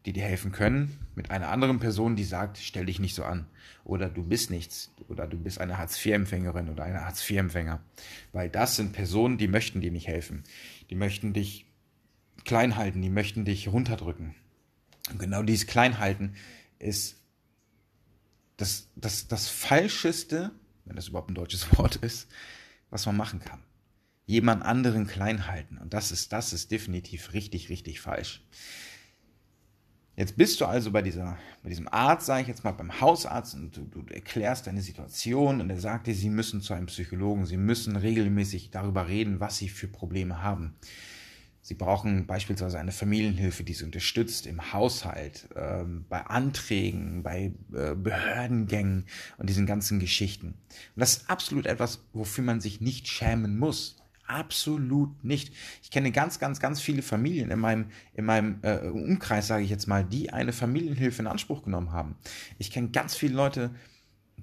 die 0.06 0.12
dir 0.12 0.24
helfen 0.24 0.52
können, 0.52 1.00
mit 1.16 1.32
einer 1.32 1.50
anderen 1.50 1.80
Person, 1.80 2.18
die 2.18 2.26
sagt, 2.26 2.58
stell 2.58 2.86
dich 2.86 3.00
nicht 3.00 3.16
so 3.16 3.24
an. 3.24 3.48
Oder 3.86 4.10
du 4.10 4.22
bist 4.24 4.50
nichts. 4.52 4.92
Oder 5.08 5.28
du 5.28 5.38
bist 5.38 5.62
eine 5.62 5.78
Hartz-IV-Empfängerin 5.78 6.70
oder 6.70 6.84
ein 6.84 7.00
Hartz-IV-Empfänger. 7.00 7.82
Weil 8.34 8.50
das 8.50 8.76
sind 8.76 8.92
Personen, 8.92 9.38
die 9.38 9.48
möchten 9.48 9.80
dir 9.80 9.92
nicht 9.92 10.08
helfen. 10.08 10.44
Die 10.90 10.96
möchten 10.96 11.32
dich 11.32 11.66
klein 12.44 12.76
halten, 12.76 13.02
die 13.02 13.10
möchten 13.10 13.46
dich 13.46 13.70
runterdrücken. 13.70 14.36
Und 15.10 15.20
genau 15.20 15.42
dieses 15.42 15.68
Kleinhalten 15.68 16.36
ist 16.80 17.18
das, 18.58 18.90
das, 18.96 19.28
das 19.30 19.48
Falscheste, 19.48 20.52
wenn 20.84 20.98
das 20.98 21.08
überhaupt 21.08 21.32
ein 21.32 21.36
deutsches 21.36 21.78
Wort 21.78 21.96
ist, 21.98 22.28
was 22.90 23.06
man 23.06 23.16
machen 23.16 23.40
kann. 23.40 23.62
Jemand 24.26 24.64
anderen 24.64 25.08
klein 25.08 25.48
halten. 25.48 25.78
Und 25.78 25.94
das 25.94 26.12
ist, 26.12 26.32
das 26.32 26.54
ist 26.54 26.72
definitiv 26.72 27.34
richtig, 27.34 27.70
richtig 27.70 28.00
falsch. 28.00 28.42
Jetzt 30.16 30.38
bist 30.38 30.62
du 30.62 30.66
also 30.66 30.92
bei, 30.92 31.02
dieser, 31.02 31.38
bei 31.64 31.70
diesem 31.70 31.88
Arzt, 31.88 32.28
sage 32.28 32.44
ich 32.44 32.48
jetzt 32.48 32.64
mal, 32.64 32.72
beim 32.72 33.02
Hausarzt 33.02 33.56
und 33.56 33.76
du, 33.76 33.82
du, 33.82 34.14
erklärst 34.14 34.68
deine 34.68 34.82
Situation 34.82 35.60
und 35.60 35.72
er 35.72 35.80
sagt 35.80 36.06
dir, 36.06 36.14
sie 36.14 36.30
müssen 36.30 36.62
zu 36.62 36.76
einem 36.76 36.86
Psychologen, 36.86 37.48
sie 37.48 37.58
müssen 37.58 37.96
regelmäßig 37.96 38.70
darüber 38.70 39.08
reden, 39.08 39.40
was 39.40 39.58
sie 39.58 39.70
für 39.70 39.88
Probleme 39.88 40.44
haben. 40.44 40.76
Sie 41.62 41.74
brauchen 41.74 42.28
beispielsweise 42.28 42.78
eine 42.78 42.92
Familienhilfe, 42.92 43.64
die 43.64 43.74
sie 43.74 43.86
unterstützt 43.86 44.46
im 44.46 44.74
Haushalt, 44.74 45.48
ähm, 45.56 46.06
bei 46.10 46.22
Anträgen, 46.26 47.24
bei 47.24 47.54
äh, 47.74 47.96
Behördengängen 47.96 49.06
und 49.38 49.50
diesen 49.50 49.66
ganzen 49.66 50.00
Geschichten. 50.00 50.48
Und 50.48 51.00
das 51.00 51.18
ist 51.18 51.30
absolut 51.30 51.66
etwas, 51.66 52.04
wofür 52.12 52.44
man 52.44 52.60
sich 52.60 52.82
nicht 52.82 53.08
schämen 53.08 53.58
muss. 53.58 54.03
Absolut 54.34 55.24
nicht. 55.24 55.54
Ich 55.84 55.92
kenne 55.92 56.12
ganz, 56.12 56.40
ganz, 56.40 56.60
ganz 56.60 56.82
viele 56.82 57.04
Familien 57.04 57.52
in 57.52 57.60
meinem, 57.60 57.86
in 58.16 58.26
meinem 58.26 58.58
äh, 58.64 58.80
Umkreis, 58.88 59.46
sage 59.46 59.64
ich 59.64 59.70
jetzt 59.70 59.86
mal, 59.86 60.04
die 60.04 60.34
eine 60.34 60.54
Familienhilfe 60.54 61.22
in 61.22 61.28
Anspruch 61.28 61.64
genommen 61.64 61.92
haben. 61.92 62.16
Ich 62.58 62.72
kenne 62.72 62.90
ganz 62.90 63.16
viele 63.16 63.36
Leute, 63.36 63.70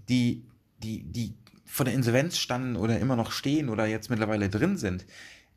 die, 0.08 0.44
die, 0.78 1.02
die 1.02 1.34
vor 1.64 1.84
der 1.84 1.94
Insolvenz 1.94 2.38
standen 2.38 2.76
oder 2.76 3.00
immer 3.00 3.16
noch 3.16 3.32
stehen 3.32 3.68
oder 3.68 3.84
jetzt 3.86 4.10
mittlerweile 4.10 4.48
drin 4.48 4.76
sind. 4.76 5.06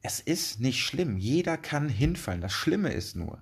Es 0.01 0.19
ist 0.19 0.59
nicht 0.59 0.81
schlimm. 0.81 1.17
Jeder 1.17 1.55
kann 1.55 1.87
hinfallen. 1.87 2.41
Das 2.41 2.53
Schlimme 2.53 2.91
ist 2.91 3.15
nur, 3.15 3.39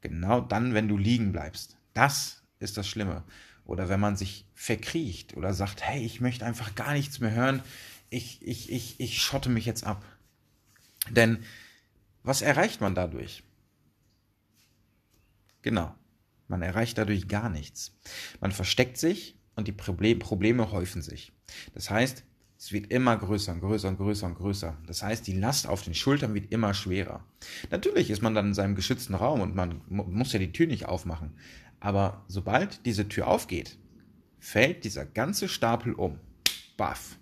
genau 0.00 0.40
dann, 0.40 0.72
wenn 0.72 0.88
du 0.88 0.96
liegen 0.96 1.32
bleibst. 1.32 1.76
Das 1.92 2.42
ist 2.58 2.78
das 2.78 2.88
Schlimme. 2.88 3.22
Oder 3.66 3.90
wenn 3.90 4.00
man 4.00 4.16
sich 4.16 4.46
verkriecht 4.54 5.36
oder 5.36 5.52
sagt, 5.52 5.82
hey, 5.82 6.02
ich 6.02 6.22
möchte 6.22 6.46
einfach 6.46 6.74
gar 6.74 6.94
nichts 6.94 7.20
mehr 7.20 7.32
hören. 7.32 7.62
Ich, 8.08 8.40
ich, 8.40 8.72
ich, 8.72 8.98
ich 8.98 9.20
schotte 9.20 9.50
mich 9.50 9.66
jetzt 9.66 9.84
ab. 9.84 10.02
Denn 11.10 11.38
was 12.22 12.42
erreicht 12.42 12.80
man 12.80 12.94
dadurch? 12.94 13.42
Genau, 15.62 15.94
man 16.48 16.62
erreicht 16.62 16.98
dadurch 16.98 17.28
gar 17.28 17.48
nichts. 17.48 17.98
Man 18.40 18.52
versteckt 18.52 18.98
sich 18.98 19.36
und 19.56 19.68
die 19.68 19.72
Probleme 19.72 20.70
häufen 20.70 21.02
sich. 21.02 21.32
Das 21.74 21.90
heißt, 21.90 22.24
es 22.58 22.70
wird 22.70 22.92
immer 22.92 23.16
größer 23.16 23.52
und 23.52 23.60
größer 23.60 23.88
und 23.88 23.96
größer 23.96 24.26
und 24.26 24.36
größer. 24.36 24.78
Das 24.86 25.02
heißt, 25.02 25.26
die 25.26 25.36
Last 25.36 25.66
auf 25.66 25.82
den 25.82 25.94
Schultern 25.94 26.34
wird 26.34 26.52
immer 26.52 26.74
schwerer. 26.74 27.24
Natürlich 27.70 28.08
ist 28.08 28.22
man 28.22 28.34
dann 28.36 28.48
in 28.48 28.54
seinem 28.54 28.76
geschützten 28.76 29.14
Raum 29.14 29.40
und 29.40 29.56
man 29.56 29.80
muss 29.88 30.32
ja 30.32 30.38
die 30.38 30.52
Tür 30.52 30.68
nicht 30.68 30.86
aufmachen. 30.86 31.32
Aber 31.80 32.24
sobald 32.28 32.86
diese 32.86 33.08
Tür 33.08 33.26
aufgeht, 33.26 33.78
fällt 34.38 34.84
dieser 34.84 35.04
ganze 35.04 35.48
Stapel 35.48 35.92
um. 35.94 36.20
Baff. 36.76 37.18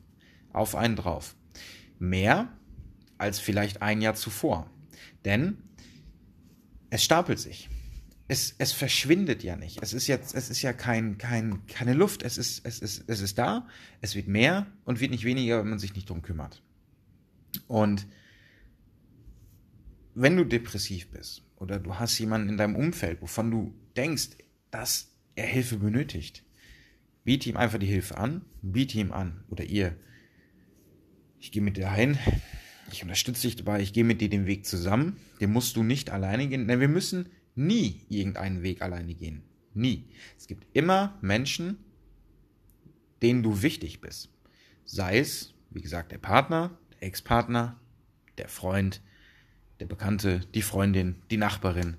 Auf 0.52 0.74
einen 0.74 0.96
drauf. 0.96 1.34
Mehr 1.98 2.48
als 3.20 3.38
vielleicht 3.38 3.82
ein 3.82 4.00
Jahr 4.00 4.14
zuvor. 4.14 4.70
Denn 5.24 5.58
es 6.90 7.04
stapelt 7.04 7.38
sich. 7.38 7.68
Es, 8.28 8.54
es 8.58 8.72
verschwindet 8.72 9.42
ja 9.42 9.56
nicht. 9.56 9.82
Es 9.82 9.92
ist 9.92 10.06
jetzt, 10.06 10.34
es 10.34 10.50
ist 10.50 10.62
ja 10.62 10.72
kein, 10.72 11.18
kein, 11.18 11.66
keine 11.66 11.94
Luft. 11.94 12.22
Es 12.22 12.38
ist, 12.38 12.64
es, 12.64 12.78
ist, 12.78 13.04
es 13.08 13.20
ist 13.20 13.38
da, 13.38 13.66
es 14.00 14.14
wird 14.14 14.28
mehr 14.28 14.66
und 14.84 15.00
wird 15.00 15.10
nicht 15.10 15.24
weniger, 15.24 15.60
wenn 15.60 15.70
man 15.70 15.78
sich 15.78 15.94
nicht 15.94 16.08
drum 16.08 16.22
kümmert. 16.22 16.62
Und 17.66 18.06
wenn 20.14 20.36
du 20.36 20.44
depressiv 20.44 21.08
bist 21.10 21.42
oder 21.56 21.78
du 21.78 21.96
hast 21.96 22.18
jemanden 22.18 22.48
in 22.48 22.56
deinem 22.56 22.76
Umfeld, 22.76 23.20
wovon 23.20 23.50
du 23.50 23.74
denkst, 23.96 24.30
dass 24.70 25.12
er 25.34 25.46
Hilfe 25.46 25.78
benötigt, 25.78 26.44
biete 27.24 27.48
ihm 27.48 27.56
einfach 27.56 27.78
die 27.78 27.86
Hilfe 27.86 28.16
an, 28.16 28.44
biete 28.62 28.98
ihm 28.98 29.12
an 29.12 29.44
oder 29.48 29.64
ihr. 29.64 29.96
Ich 31.40 31.50
gehe 31.52 31.62
mit 31.62 31.76
dir 31.76 31.90
hin, 31.92 32.18
ich 32.92 33.02
unterstütze 33.02 33.42
dich 33.42 33.56
dabei, 33.56 33.80
ich 33.80 33.92
gehe 33.92 34.04
mit 34.04 34.20
dir 34.20 34.28
den 34.28 34.46
Weg 34.46 34.66
zusammen. 34.66 35.16
Den 35.40 35.52
musst 35.52 35.76
du 35.76 35.82
nicht 35.82 36.10
alleine 36.10 36.48
gehen, 36.48 36.68
denn 36.68 36.80
wir 36.80 36.88
müssen 36.88 37.28
nie 37.54 38.00
irgendeinen 38.08 38.62
Weg 38.62 38.82
alleine 38.82 39.14
gehen. 39.14 39.42
Nie. 39.74 40.04
Es 40.36 40.46
gibt 40.46 40.66
immer 40.72 41.18
Menschen, 41.20 41.78
denen 43.22 43.42
du 43.42 43.62
wichtig 43.62 44.00
bist. 44.00 44.30
Sei 44.84 45.18
es, 45.18 45.54
wie 45.70 45.82
gesagt, 45.82 46.12
der 46.12 46.18
Partner, 46.18 46.76
der 46.92 47.04
Ex-Partner, 47.04 47.78
der 48.38 48.48
Freund, 48.48 49.00
der 49.78 49.86
Bekannte, 49.86 50.40
die 50.54 50.62
Freundin, 50.62 51.16
die 51.30 51.36
Nachbarin, 51.36 51.96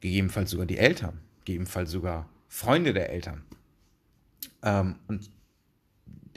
gegebenenfalls 0.00 0.50
sogar 0.50 0.66
die 0.66 0.78
Eltern, 0.78 1.20
gegebenenfalls 1.44 1.90
sogar 1.90 2.28
Freunde 2.48 2.92
der 2.92 3.10
Eltern. 3.10 3.44
Ähm, 4.62 4.96
und 5.08 5.30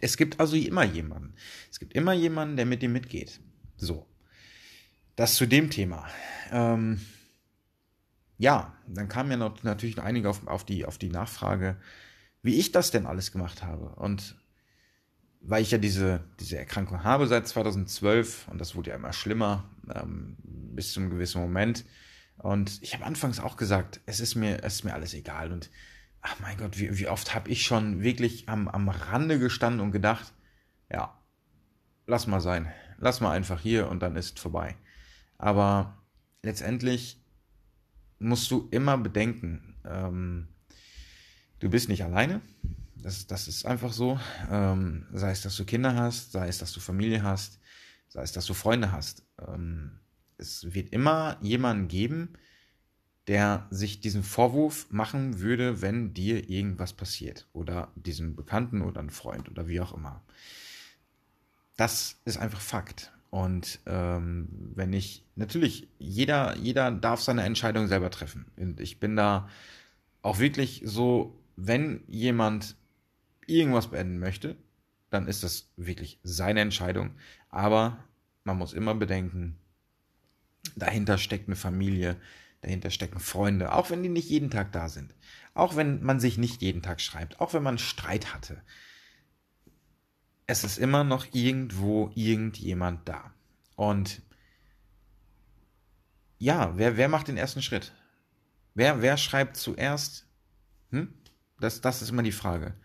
es 0.02 0.18
gibt 0.18 0.40
also 0.40 0.56
immer 0.56 0.84
jemanden. 0.84 1.34
Es 1.72 1.80
gibt 1.80 1.94
immer 1.94 2.14
jemanden, 2.14 2.58
der 2.58 2.66
mit 2.66 2.82
dir 2.82 2.90
mitgeht. 2.90 3.40
So. 3.78 4.08
Das 5.16 5.36
zu 5.36 5.46
dem 5.46 5.70
Thema. 5.70 6.08
Ähm, 6.52 7.02
ja, 8.38 8.76
dann 8.88 9.08
kam 9.08 9.32
ja 9.32 9.38
noch, 9.38 9.64
natürlich 9.64 9.98
noch 9.98 10.04
einige 10.04 10.30
auf, 10.30 10.46
auf, 10.48 10.64
die, 10.64 10.86
auf 10.86 10.98
die 10.98 11.10
Nachfrage, 11.10 11.78
wie 12.44 12.60
ich 12.60 12.72
das 12.72 12.92
denn 12.92 13.08
alles 13.08 13.32
gemacht 13.32 13.64
habe. 13.64 13.96
Und 13.96 14.36
weil 15.42 15.64
ich 15.64 15.72
ja 15.72 15.78
diese, 15.78 16.24
diese 16.40 16.58
Erkrankung 16.58 17.04
habe 17.04 17.28
seit 17.28 17.48
2012 17.48 18.48
und 18.50 18.60
das 18.60 18.76
wurde 18.76 18.92
ja 18.92 18.96
immer 18.96 19.14
schlimmer 19.14 19.70
ähm, 19.94 20.38
bis 20.44 20.94
zu 20.94 21.00
einem 21.00 21.10
gewissen 21.10 21.42
Moment. 21.42 21.86
Und 22.38 22.80
ich 22.84 22.94
habe 22.94 23.06
anfangs 23.06 23.40
auch 23.40 23.58
gesagt, 23.58 24.02
es 24.06 24.20
ist 24.20 24.36
mir, 24.36 24.64
es 24.64 24.76
ist 24.76 24.84
mir 24.84 24.94
alles 24.94 25.14
egal. 25.14 25.52
Und 25.52 25.72
ach 26.28 26.40
mein 26.40 26.58
Gott, 26.58 26.78
wie, 26.78 26.98
wie 26.98 27.08
oft 27.08 27.34
habe 27.34 27.50
ich 27.50 27.64
schon 27.64 28.02
wirklich 28.02 28.50
am, 28.50 28.68
am 28.68 28.90
Rande 28.90 29.40
gestanden 29.40 29.80
und 29.80 29.92
gedacht, 29.92 30.34
ja, 30.92 31.18
lass 32.06 32.28
mal 32.28 32.42
sein, 32.42 32.72
lass 32.98 33.22
mal 33.22 33.32
einfach 33.32 33.62
hier 33.62 33.90
und 33.90 34.02
dann 34.02 34.16
ist 34.16 34.40
vorbei. 34.40 34.76
Aber 35.38 36.04
letztendlich 36.44 37.24
musst 38.20 38.52
du 38.52 38.68
immer 38.72 38.98
bedenken, 38.98 39.76
ähm, 39.86 40.48
du 41.60 41.70
bist 41.70 41.90
nicht 41.90 42.04
alleine. 42.04 42.42
Das, 42.96 43.28
das 43.28 43.48
ist 43.48 43.66
einfach 43.66 43.94
so. 43.94 44.20
Ähm, 44.50 45.06
sei 45.14 45.32
es, 45.32 45.42
dass 45.42 45.56
du 45.56 45.66
Kinder 45.66 45.96
hast, 45.96 46.32
sei 46.32 46.48
es, 46.48 46.58
dass 46.58 46.74
du 46.74 46.80
Familie 46.80 47.24
hast, 47.24 47.60
sei 48.08 48.24
es, 48.24 48.32
dass 48.32 48.46
du 48.46 48.54
Freunde 48.54 48.92
hast. 48.92 49.24
Ähm, 49.48 50.00
es 50.38 50.74
wird 50.74 50.90
immer 50.90 51.38
jemanden 51.42 51.88
geben, 51.88 52.34
der 53.28 53.68
sich 53.70 54.00
diesen 54.00 54.24
Vorwurf 54.24 54.88
machen 54.90 55.40
würde, 55.40 55.82
wenn 55.82 56.14
dir 56.14 56.50
irgendwas 56.50 56.94
passiert. 56.94 57.48
Oder 57.54 57.92
diesem 57.96 58.36
Bekannten 58.36 58.82
oder 58.82 59.00
einem 59.00 59.10
Freund 59.10 59.50
oder 59.50 59.68
wie 59.68 59.82
auch 59.82 59.94
immer. 59.94 60.24
Das 61.76 62.20
ist 62.26 62.38
einfach 62.38 62.62
Fakt. 62.62 63.12
Und 63.30 63.80
ähm, 63.86 64.48
wenn 64.76 64.94
ich, 64.94 65.26
natürlich, 65.36 65.90
jeder, 66.00 66.56
jeder 66.56 66.92
darf 66.92 67.22
seine 67.22 67.44
Entscheidung 67.44 67.88
selber 67.88 68.10
treffen. 68.10 68.46
Und 68.56 68.80
ich 68.80 69.00
bin 69.00 69.18
da 69.18 69.50
auch 70.22 70.40
wirklich 70.40 70.82
so, 70.86 71.38
wenn 71.58 72.04
jemand 72.08 72.76
irgendwas 73.46 73.88
beenden 73.88 74.20
möchte, 74.20 74.56
dann 75.10 75.28
ist 75.28 75.44
das 75.44 75.70
wirklich 75.76 76.20
seine 76.24 76.62
Entscheidung. 76.62 77.12
Aber 77.50 77.98
man 78.46 78.58
muss 78.58 78.74
immer 78.74 78.96
bedenken, 78.96 79.58
dahinter 80.76 81.18
steckt 81.18 81.48
eine 81.48 81.56
Familie, 81.56 82.16
dahinter 82.62 82.92
stecken 82.92 83.20
Freunde, 83.20 83.74
auch 83.74 83.90
wenn 83.90 84.04
die 84.04 84.10
nicht 84.10 84.30
jeden 84.30 84.50
Tag 84.50 84.72
da 84.72 84.90
sind. 84.90 85.14
Auch 85.54 85.76
wenn 85.76 86.04
man 86.04 86.20
sich 86.20 86.38
nicht 86.38 86.62
jeden 86.62 86.82
Tag 86.82 87.02
schreibt, 87.02 87.40
auch 87.40 87.54
wenn 87.54 87.64
man 87.64 87.78
Streit 87.78 88.34
hatte 88.34 88.62
es 90.48 90.64
ist 90.64 90.78
immer 90.78 91.04
noch 91.04 91.28
irgendwo 91.34 92.10
irgendjemand 92.16 93.08
da. 93.08 93.34
Und 93.76 94.22
ja, 96.40 96.74
wer, 96.78 96.98
wer 96.98 97.10
macht 97.10 97.28
den 97.28 97.38
ersten 97.38 97.62
Schritt? 97.62 97.92
Wer, 98.74 99.02
wer 99.02 99.18
schreibt 99.18 99.58
zuerst? 99.58 100.26
Hm? 100.92 101.14
Das, 101.60 101.82
das 101.82 102.02
ist 102.02 102.10
immer 102.10 102.24
die 102.24 102.32
Frage. 102.32 102.76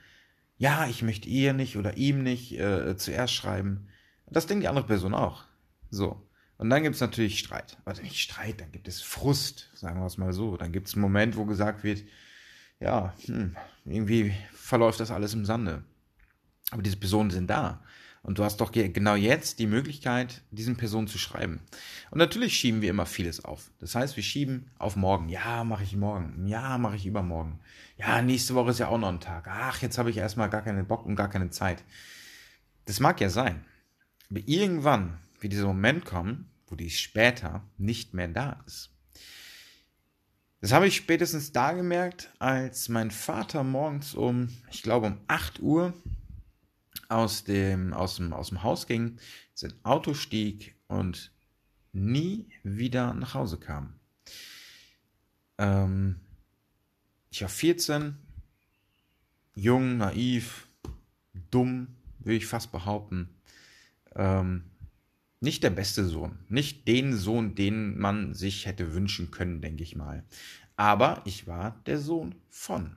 Ja, 0.57 0.87
ich 0.87 1.02
möchte 1.02 1.29
ihr 1.29 1.52
nicht 1.52 1.76
oder 1.76 1.97
ihm 1.97 2.23
nicht 2.23 2.52
äh, 2.59 2.97
zuerst 2.97 3.33
schreiben. 3.33 3.88
Das 4.26 4.47
denkt 4.47 4.64
die 4.64 4.69
andere 4.69 4.87
Person 4.87 5.14
auch. 5.14 5.45
So. 5.91 6.29
Und 6.62 6.71
dann 6.71 6.85
gibt 6.85 6.95
es 6.95 7.00
natürlich 7.00 7.40
Streit. 7.40 7.76
Also 7.85 8.02
nicht 8.02 8.21
Streit, 8.21 8.61
dann 8.61 8.71
gibt 8.71 8.87
es 8.87 9.02
Frust, 9.02 9.69
sagen 9.75 9.99
wir 9.99 10.07
es 10.07 10.16
mal 10.16 10.33
so. 10.33 10.57
Dann 10.57 10.71
gibt 10.71 10.87
es 10.87 10.95
einen 10.95 11.02
Moment, 11.02 11.37
wo 11.37 11.45
gesagt 11.45 11.83
wird, 11.83 12.04
ja, 12.78 13.12
hm, 13.26 13.57
irgendwie 13.85 14.33
verläuft 14.52 15.00
das 15.00 15.11
alles 15.11 15.35
im 15.35 15.45
Sande. 15.45 15.83
Aber 16.71 16.81
diese 16.83 16.99
Personen 16.99 17.31
sind 17.31 17.50
da. 17.50 17.83
Und 18.23 18.38
du 18.38 18.45
hast 18.45 18.59
doch 18.61 18.71
genau 18.71 19.16
jetzt 19.16 19.59
die 19.59 19.66
Möglichkeit, 19.66 20.42
diesen 20.52 20.76
Personen 20.76 21.09
zu 21.09 21.19
schreiben. 21.19 21.62
Und 22.12 22.19
natürlich 22.19 22.57
schieben 22.57 22.81
wir 22.81 22.90
immer 22.90 23.07
vieles 23.07 23.45
auf. 23.45 23.73
Das 23.81 23.97
heißt, 23.97 24.14
wir 24.14 24.23
schieben 24.23 24.71
auf 24.78 24.95
morgen. 24.95 25.31
Ja, 25.31 25.64
mache 25.64 25.83
ich 25.83 25.97
morgen. 25.97 26.47
Ja, 26.47 26.78
mache 26.78 26.95
ich 26.95 27.07
übermorgen. 27.07 27.59
Ja, 27.99 28.23
nächste 28.23 28.54
Woche 28.54 28.71
ist 28.71 28.78
ja 28.78 28.87
auch 28.87 28.99
noch 28.99 29.09
ein 29.09 29.19
Tag. 29.19 29.49
Ach, 29.49 29.83
jetzt 29.83 29.99
habe 29.99 30.11
ich 30.11 30.16
erstmal 30.16 30.49
gar 30.49 30.62
keinen 30.62 30.87
Bock 30.87 31.07
und 31.07 31.16
gar 31.16 31.28
keine 31.28 31.50
Zeit. 31.50 31.83
Das 32.85 33.00
mag 33.00 33.21
ja 33.21 33.31
sein. 33.31 33.64
Aber 34.31 34.38
irgendwann 34.47 35.19
wird 35.40 35.52
dieser 35.52 35.66
Moment 35.66 36.04
kommen, 36.04 36.49
wo 36.73 36.76
dies 36.76 36.99
später 36.99 37.62
nicht 37.76 38.14
mehr 38.14 38.29
da 38.29 38.64
ist. 38.67 38.91
Das 40.62 40.73
habe 40.73 40.87
ich 40.87 40.97
spätestens 40.97 41.52
da 41.52 41.73
gemerkt, 41.73 42.33
als 42.38 42.88
mein 42.88 43.11
Vater 43.11 43.62
morgens 43.62 44.14
um, 44.14 44.49
ich 44.71 44.83
glaube 44.83 45.09
um 45.09 45.21
8 45.29 45.61
Uhr 45.61 45.93
aus 47.11 47.45
dem, 47.45 47.93
aus 47.93 48.17
dem, 48.17 48.33
aus 48.33 48.49
dem 48.49 48.62
Haus 48.62 48.87
ging, 48.87 49.19
sein 49.52 49.75
Auto 49.83 50.14
stieg 50.14 50.75
und 50.87 51.31
nie 51.93 52.49
wieder 52.62 53.12
nach 53.12 53.35
Hause 53.35 53.59
kam. 53.59 54.00
Ähm, 55.59 56.21
ich 57.31 57.43
war 57.43 57.50
14, 57.50 58.17
jung, 59.55 59.99
naiv, 59.99 60.69
dumm, 61.50 61.97
würde 62.21 62.37
ich 62.37 62.47
fast 62.47 62.73
behaupten. 62.73 63.29
Ähm, 64.14 64.72
nicht 65.42 65.64
der 65.64 65.70
beste 65.70 66.04
Sohn, 66.04 66.38
nicht 66.49 66.87
den 66.87 67.16
Sohn, 67.16 67.54
den 67.54 67.99
man 67.99 68.32
sich 68.32 68.66
hätte 68.66 68.94
wünschen 68.94 69.30
können, 69.30 69.61
denke 69.61 69.82
ich 69.82 69.96
mal. 69.96 70.25
Aber 70.76 71.20
ich 71.25 71.46
war 71.46 71.80
der 71.87 71.99
Sohn 71.99 72.37
von. 72.49 72.96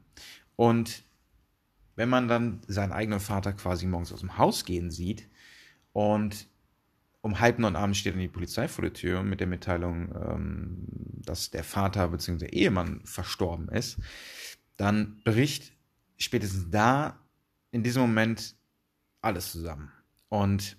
Und 0.55 1.03
wenn 1.95 2.07
man 2.07 2.27
dann 2.27 2.61
seinen 2.67 2.91
eigenen 2.91 3.19
Vater 3.19 3.53
quasi 3.53 3.87
morgens 3.87 4.13
aus 4.13 4.19
dem 4.19 4.37
Haus 4.37 4.63
gehen 4.63 4.91
sieht 4.91 5.27
und 5.91 6.47
um 7.21 7.39
halb 7.39 7.57
neun 7.57 7.75
abends 7.75 7.97
steht 7.97 8.13
dann 8.13 8.21
die 8.21 8.27
Polizei 8.27 8.67
vor 8.67 8.83
der 8.83 8.93
Tür 8.93 9.23
mit 9.23 9.39
der 9.39 9.47
Mitteilung, 9.47 10.13
ähm, 10.15 10.85
dass 11.25 11.49
der 11.49 11.63
Vater 11.63 12.09
bzw. 12.09 12.45
Ehemann 12.45 13.01
verstorben 13.05 13.69
ist, 13.69 13.97
dann 14.77 15.19
bricht 15.23 15.73
spätestens 16.17 16.69
da 16.69 17.19
in 17.71 17.81
diesem 17.81 18.03
Moment 18.03 18.55
alles 19.21 19.51
zusammen. 19.51 19.91
Und 20.29 20.77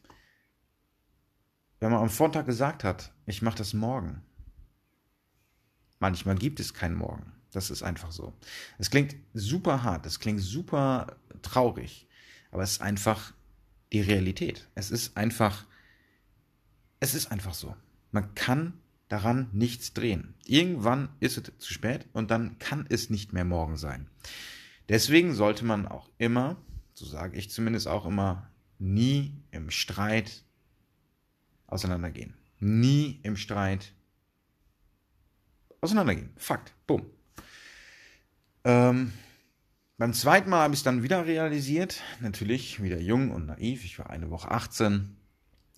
wenn 1.80 1.90
man 1.90 2.02
am 2.02 2.10
Vortag 2.10 2.46
gesagt 2.46 2.84
hat, 2.84 3.12
ich 3.26 3.42
mache 3.42 3.58
das 3.58 3.74
morgen, 3.74 4.22
manchmal 5.98 6.36
gibt 6.36 6.60
es 6.60 6.74
keinen 6.74 6.96
Morgen. 6.96 7.32
Das 7.52 7.70
ist 7.70 7.82
einfach 7.82 8.12
so. 8.12 8.34
Es 8.78 8.90
klingt 8.90 9.16
super 9.32 9.82
hart, 9.82 10.04
es 10.04 10.20
klingt 10.20 10.40
super 10.40 11.16
traurig, 11.42 12.06
aber 12.50 12.62
es 12.62 12.72
ist 12.72 12.82
einfach 12.82 13.32
die 13.92 14.00
Realität. 14.00 14.68
Es 14.74 14.90
ist 14.90 15.16
einfach, 15.16 15.64
es 17.00 17.14
ist 17.14 17.30
einfach 17.32 17.54
so. 17.54 17.74
Man 18.10 18.34
kann 18.34 18.74
daran 19.08 19.48
nichts 19.52 19.94
drehen. 19.94 20.34
Irgendwann 20.44 21.10
ist 21.20 21.38
es 21.38 21.52
zu 21.58 21.72
spät 21.72 22.06
und 22.12 22.30
dann 22.30 22.58
kann 22.58 22.86
es 22.88 23.08
nicht 23.10 23.32
mehr 23.32 23.44
morgen 23.44 23.76
sein. 23.76 24.08
Deswegen 24.88 25.34
sollte 25.34 25.64
man 25.64 25.86
auch 25.86 26.10
immer, 26.18 26.56
so 26.94 27.06
sage 27.06 27.36
ich 27.36 27.50
zumindest 27.50 27.88
auch 27.88 28.06
immer, 28.06 28.50
nie 28.78 29.34
im 29.50 29.70
Streit 29.70 30.44
auseinandergehen. 31.66 32.34
Nie 32.58 33.20
im 33.22 33.36
Streit 33.36 33.92
auseinandergehen. 35.80 36.30
Fakt. 36.36 36.74
Bumm. 36.86 37.06
Ähm, 38.64 39.12
beim 39.98 40.12
zweiten 40.12 40.50
Mal 40.50 40.62
habe 40.62 40.74
ich 40.74 40.80
es 40.80 40.84
dann 40.84 41.02
wieder 41.02 41.26
realisiert. 41.26 42.02
Natürlich 42.20 42.82
wieder 42.82 43.00
jung 43.00 43.30
und 43.30 43.46
naiv. 43.46 43.84
Ich 43.84 43.98
war 43.98 44.10
eine 44.10 44.30
Woche 44.30 44.50
18. 44.50 45.16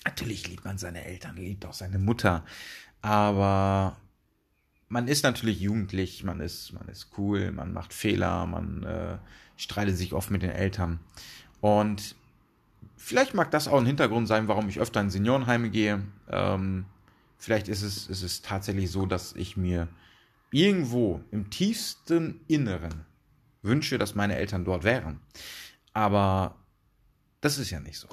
Natürlich 0.05 0.49
liebt 0.49 0.65
man 0.65 0.79
seine 0.79 1.05
Eltern, 1.05 1.37
liebt 1.37 1.67
auch 1.67 1.75
seine 1.75 1.99
Mutter. 1.99 2.45
Aber 3.03 3.97
man 4.89 5.07
ist 5.07 5.23
natürlich 5.23 5.61
jugendlich, 5.61 6.25
man 6.25 6.41
ist, 6.41 6.73
man 6.73 6.89
ist 6.89 7.11
cool, 7.19 7.53
man 7.53 7.73
macht 7.73 7.93
Fehler, 7.93 8.47
man 8.47 8.83
äh, 8.85 9.19
streitet 9.57 9.97
sich 9.97 10.15
oft 10.15 10.31
mit 10.31 10.43
den 10.43 10.51
Eltern. 10.51 11.01
Und 11.61 12.17
vielleicht 12.97 13.35
mag 13.35 13.51
das 13.51 13.69
auch 13.69 13.79
ein 13.79 13.87
Hintergrund 13.87 14.29
sein, 14.29 14.49
warum 14.49 14.69
ich 14.69 14.81
öfter 14.81 15.01
in 15.01 15.11
Seniorenheime 15.11 15.71
gehe. 15.71 16.05
Ähm, 16.29 16.87
vielleicht 17.39 17.69
ist 17.69 17.83
es, 17.83 18.07
ist 18.09 18.23
es 18.23 18.43
tatsächlich 18.43 18.91
so, 18.91 19.07
dass 19.07 19.35
ich 19.35 19.57
mir 19.57 19.89
irgendwo 20.51 21.23
im 21.31 21.51
tiefsten 21.51 22.41
Inneren 22.49 23.05
wünsche, 23.63 23.99
dass 23.99 24.15
meine 24.15 24.37
Eltern 24.37 24.65
dort 24.65 24.85
wären. 24.85 25.21
Aber 25.93 26.57
das 27.41 27.59
ist 27.59 27.71
ja 27.71 27.81
nicht 27.81 27.99
so. 27.99 28.09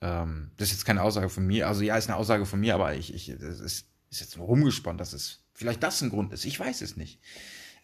Ähm, 0.00 0.50
das 0.56 0.68
ist 0.68 0.74
jetzt 0.74 0.84
keine 0.84 1.02
Aussage 1.02 1.28
von 1.28 1.46
mir. 1.46 1.68
Also 1.68 1.82
ja, 1.82 1.96
ist 1.96 2.08
eine 2.08 2.16
Aussage 2.16 2.46
von 2.46 2.60
mir, 2.60 2.74
aber 2.74 2.94
ich, 2.94 3.14
ich, 3.14 3.34
das 3.38 3.60
ist, 3.60 3.88
ist 4.10 4.20
jetzt 4.20 4.36
nur 4.36 4.46
rumgesponnen, 4.46 4.98
dass 4.98 5.12
es 5.12 5.44
vielleicht 5.54 5.82
das 5.82 6.00
ein 6.02 6.10
Grund 6.10 6.32
ist. 6.32 6.44
Ich 6.44 6.58
weiß 6.58 6.82
es 6.82 6.96
nicht. 6.96 7.20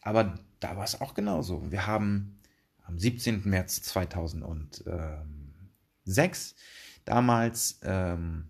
Aber 0.02 0.38
da 0.60 0.76
war 0.76 0.84
es 0.84 1.00
auch 1.00 1.14
genauso. 1.14 1.70
Wir 1.70 1.86
haben 1.86 2.38
am 2.84 2.98
17. 2.98 3.42
März 3.48 3.82
2006 6.04 6.54
damals 7.04 7.80
ähm, 7.82 8.48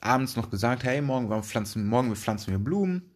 abends 0.00 0.36
noch 0.36 0.50
gesagt, 0.50 0.84
hey, 0.84 1.00
morgen, 1.00 1.28
wir 1.30 1.42
pflanzen, 1.42 1.86
morgen 1.86 2.08
wir 2.08 2.16
pflanzen 2.16 2.52
wir 2.52 2.58
Blumen 2.58 3.10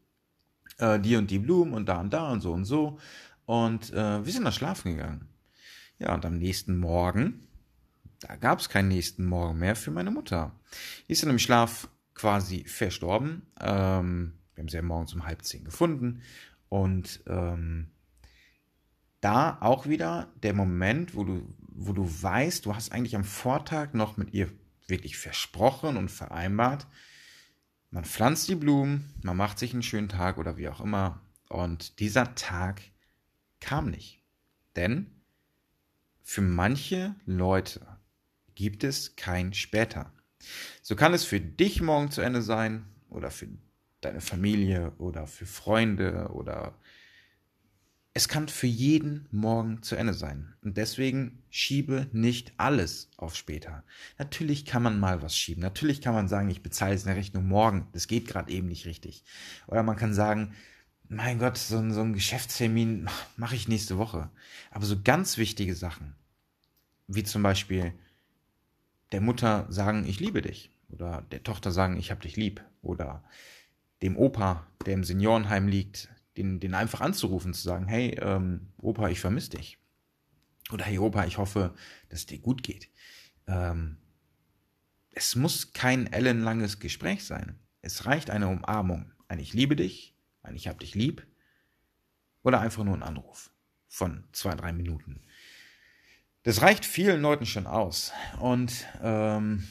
äh, 0.81 0.99
die 0.99 1.17
und 1.17 1.31
die 1.31 1.39
Blumen 1.39 1.75
und 1.75 1.89
da 1.89 2.01
und 2.01 2.13
da 2.13 2.31
und 2.31 2.41
so 2.41 2.53
und 2.53 2.65
so. 2.65 2.99
Und 3.47 3.93
äh, 3.93 4.25
wir 4.25 4.33
sind 4.33 4.45
da 4.45 4.53
schlafen 4.53 4.97
gegangen. 4.97 5.29
Ja, 5.99 6.15
und 6.15 6.25
am 6.25 6.39
nächsten 6.39 6.79
Morgen, 6.79 7.47
da 8.21 8.37
gab 8.37 8.61
es 8.61 8.69
keinen 8.69 8.89
nächsten 8.89 9.25
Morgen 9.25 9.59
mehr 9.59 9.77
für 9.77 9.91
meine 9.91 10.11
Mutter. 10.11 10.53
Die 11.09 11.13
ist 11.13 11.23
dann 11.23 11.31
im 11.31 11.39
Schlaf 11.39 11.89
quasi 12.15 12.65
verstorben. 12.65 13.47
Ähm, 13.61 14.35
wir 14.55 14.63
haben 14.63 14.69
sie 14.69 14.77
ja 14.77 14.83
morgens 14.83 15.15
um 15.15 15.27
halb 15.27 15.45
zehn 15.45 15.65
gefunden. 15.65 16.23
Und 16.69 17.23
ähm, 17.27 17.91
da 19.21 19.59
auch 19.61 19.87
wieder 19.87 20.29
der 20.43 20.55
Moment, 20.55 21.15
wo 21.15 21.25
du, 21.25 21.55
wo 21.83 21.95
du 21.95 22.05
weißt, 22.23 22.67
du 22.67 22.75
hast 22.75 22.93
eigentlich 22.93 23.17
am 23.17 23.25
Vortag 23.25 23.95
noch 23.95 24.19
mit 24.19 24.35
ihr 24.35 24.51
wirklich 24.87 25.17
versprochen 25.17 25.97
und 25.97 26.11
vereinbart, 26.11 26.87
man 27.91 28.05
pflanzt 28.05 28.49
die 28.49 28.55
Blumen, 28.55 29.15
man 29.23 29.37
macht 29.37 29.59
sich 29.59 29.73
einen 29.73 29.83
schönen 29.83 30.11
Tag 30.11 30.37
oder 30.37 30.59
wie 30.59 30.69
auch 30.69 30.81
immer. 30.81 31.23
Und 31.49 31.99
dieser 31.99 32.35
Tag 32.35 32.83
kam 33.61 33.91
nicht. 33.91 34.23
Denn 34.77 35.07
für 36.23 36.43
manche 36.43 37.17
Leute 37.25 37.99
gibt 38.55 38.85
es 38.85 39.17
kein 39.17 39.55
später. 39.55 40.13
So 40.83 40.95
kann 40.97 41.15
es 41.15 41.25
für 41.25 41.41
dich 41.41 41.81
morgen 41.81 42.11
zu 42.11 42.21
Ende 42.21 42.43
sein 42.43 42.85
oder 43.09 43.31
für 43.31 43.49
deine 44.03 44.21
Familie 44.21 44.93
oder 44.99 45.27
für 45.27 45.47
Freunde 45.47 46.29
oder 46.33 46.79
es 48.13 48.29
kann 48.29 48.49
für 48.49 48.67
jeden 48.67 49.29
morgen 49.31 49.83
zu 49.83 49.95
Ende 49.95 50.15
sein. 50.15 50.53
Und 50.63 50.77
deswegen 50.77 51.43
schiebe 51.49 52.09
nicht 52.13 52.53
alles 52.57 53.09
auf 53.17 53.37
später. 53.37 53.85
Natürlich 54.19 54.65
kann 54.65 54.83
man 54.83 54.99
mal 54.99 55.23
was 55.23 55.37
schieben. 55.37 55.63
Natürlich 55.63 56.01
kann 56.01 56.15
man 56.15 56.27
sagen, 56.27 56.51
ich 56.51 56.63
bezahle 56.63 56.93
jetzt 56.93 57.07
eine 57.07 57.17
Rechnung 57.17 57.47
morgen. 57.47 57.87
Das 57.93 58.09
geht 58.09 58.27
gerade 58.27 58.51
eben 58.51 58.67
nicht 58.67 58.85
richtig. 58.87 59.25
Oder 59.69 59.85
man 59.85 59.97
kann 59.97 60.13
sagen, 60.13 60.55
mein 61.09 61.39
Gott, 61.39 61.57
so, 61.57 61.77
so 61.91 62.01
ein 62.01 62.13
Geschäftstermin 62.13 63.09
mache 63.37 63.55
ich 63.55 63.69
nächste 63.69 63.97
Woche. 63.97 64.31
Aber 64.73 64.87
so 64.87 65.01
ganz 65.01 65.39
wichtige 65.39 65.77
Sachen, 65.77 66.15
wie 67.07 67.25
zum 67.25 67.43
Beispiel 67.43 67.93
der 69.13 69.21
Mutter 69.21 69.67
sagen, 69.71 70.05
ich 70.05 70.19
liebe 70.19 70.43
dich. 70.43 70.71
Oder 70.89 71.23
der 71.31 71.45
Tochter 71.45 71.71
sagen, 71.71 71.97
ich 71.97 72.11
habe 72.11 72.23
dich 72.23 72.37
lieb. 72.37 72.61
Oder 72.83 73.23
dem 74.03 74.17
Opa, 74.17 74.67
der 74.85 74.95
im 74.95 75.05
Seniorenheim 75.05 75.69
liegt, 75.69 76.09
den, 76.41 76.61
den 76.61 76.75
einfach 76.75 77.01
anzurufen, 77.01 77.55
zu 77.55 77.63
sagen, 77.63 77.87
hey, 77.87 78.17
ähm, 78.21 78.69
Opa, 78.79 79.09
ich 79.09 79.21
vermisse 79.21 79.51
dich. 79.51 79.79
Oder 80.73 80.85
hey, 80.85 80.99
Opa, 80.99 81.27
ich 81.27 81.39
hoffe, 81.39 81.75
dass 82.09 82.21
es 82.21 82.27
dir 82.27 82.39
gut 82.39 82.63
geht. 82.63 82.91
Ähm, 83.47 83.99
es 85.13 85.37
muss 85.37 85.73
kein 85.73 86.11
ellenlanges 86.13 86.81
Gespräch 86.81 87.25
sein. 87.25 87.59
Es 87.83 88.07
reicht 88.07 88.31
eine 88.31 88.49
Umarmung. 88.49 89.13
Ein 89.29 89.39
Ich 89.39 89.53
liebe 89.53 89.77
dich, 89.77 90.17
ein 90.43 90.55
Ich 90.55 90.69
hab 90.69 90.79
dich 90.79 90.95
lieb. 90.95 91.27
Oder 92.43 92.61
einfach 92.61 92.85
nur 92.85 92.95
ein 92.95 93.03
Anruf 93.03 93.51
von 93.89 94.25
zwei, 94.33 94.55
drei 94.55 94.73
Minuten. 94.73 95.21
Das 96.43 96.63
reicht 96.63 96.87
vielen 96.87 97.21
Leuten 97.21 97.45
schon 97.45 97.67
aus. 97.67 98.13
Und 98.39 98.87
ähm, 99.03 99.69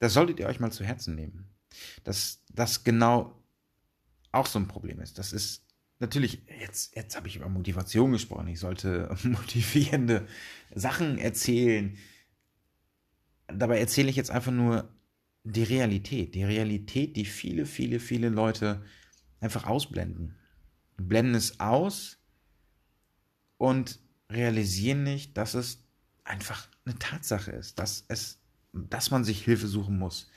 das 0.00 0.14
solltet 0.14 0.40
ihr 0.40 0.46
euch 0.46 0.58
mal 0.58 0.72
zu 0.72 0.84
Herzen 0.84 1.14
nehmen. 1.14 1.48
Dass 2.02 2.42
das 2.48 2.82
genau 2.82 3.39
auch 4.32 4.46
so 4.46 4.58
ein 4.58 4.68
Problem 4.68 5.00
ist. 5.00 5.18
Das 5.18 5.32
ist 5.32 5.64
natürlich, 5.98 6.42
jetzt, 6.60 6.94
jetzt 6.96 7.16
habe 7.16 7.28
ich 7.28 7.36
über 7.36 7.48
Motivation 7.48 8.12
gesprochen. 8.12 8.48
Ich 8.48 8.60
sollte 8.60 9.14
motivierende 9.22 10.26
Sachen 10.74 11.18
erzählen. 11.18 11.96
Dabei 13.46 13.78
erzähle 13.78 14.10
ich 14.10 14.16
jetzt 14.16 14.30
einfach 14.30 14.52
nur 14.52 14.88
die 15.44 15.62
Realität. 15.62 16.34
Die 16.34 16.44
Realität, 16.44 17.16
die 17.16 17.24
viele, 17.24 17.66
viele, 17.66 18.00
viele 18.00 18.28
Leute 18.28 18.84
einfach 19.40 19.66
ausblenden. 19.66 20.36
Blenden 20.96 21.34
es 21.34 21.60
aus 21.60 22.18
und 23.56 23.98
realisieren 24.30 25.02
nicht, 25.02 25.36
dass 25.36 25.54
es 25.54 25.84
einfach 26.24 26.68
eine 26.84 26.98
Tatsache 26.98 27.50
ist, 27.50 27.78
dass 27.78 28.04
es, 28.08 28.38
dass 28.72 29.10
man 29.10 29.24
sich 29.24 29.44
Hilfe 29.44 29.66
suchen 29.66 29.98
muss, 29.98 30.29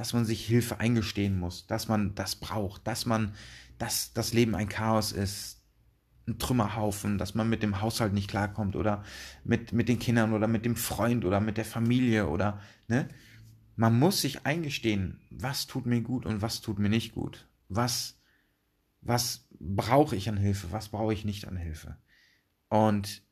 dass 0.00 0.14
man 0.14 0.24
sich 0.24 0.46
Hilfe 0.46 0.80
eingestehen 0.80 1.38
muss, 1.38 1.66
dass 1.66 1.86
man 1.86 2.14
das 2.14 2.34
braucht, 2.34 2.86
dass 2.86 3.04
man, 3.04 3.34
dass 3.76 4.14
das 4.14 4.32
Leben 4.32 4.54
ein 4.54 4.70
Chaos 4.70 5.12
ist, 5.12 5.60
ein 6.26 6.38
Trümmerhaufen, 6.38 7.18
dass 7.18 7.34
man 7.34 7.50
mit 7.50 7.62
dem 7.62 7.82
Haushalt 7.82 8.14
nicht 8.14 8.30
klarkommt 8.30 8.76
oder 8.76 9.04
mit, 9.44 9.74
mit 9.74 9.90
den 9.90 9.98
Kindern 9.98 10.32
oder 10.32 10.48
mit 10.48 10.64
dem 10.64 10.74
Freund 10.74 11.26
oder 11.26 11.38
mit 11.38 11.58
der 11.58 11.66
Familie 11.66 12.28
oder, 12.28 12.62
ne? 12.88 13.10
Man 13.76 13.98
muss 13.98 14.22
sich 14.22 14.46
eingestehen, 14.46 15.20
was 15.28 15.66
tut 15.66 15.84
mir 15.84 16.00
gut 16.00 16.24
und 16.24 16.40
was 16.40 16.62
tut 16.62 16.78
mir 16.78 16.88
nicht 16.88 17.12
gut. 17.12 17.46
Was, 17.68 18.18
was 19.02 19.48
brauche 19.58 20.16
ich 20.16 20.30
an 20.30 20.38
Hilfe, 20.38 20.72
was 20.72 20.88
brauche 20.88 21.12
ich 21.12 21.26
nicht 21.26 21.46
an 21.46 21.58
Hilfe. 21.58 21.98
Und 22.70 23.22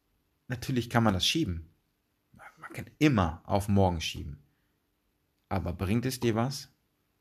natürlich 0.48 0.90
kann 0.90 1.02
man 1.02 1.14
das 1.14 1.26
schieben. 1.26 1.70
Man 2.32 2.46
Man 2.58 2.72
kann 2.74 2.90
immer 2.98 3.40
auf 3.46 3.68
morgen 3.68 4.02
schieben. 4.02 4.42
Aber 5.48 5.72
bringt 5.72 6.06
es 6.06 6.20
dir 6.20 6.34
was? 6.34 6.70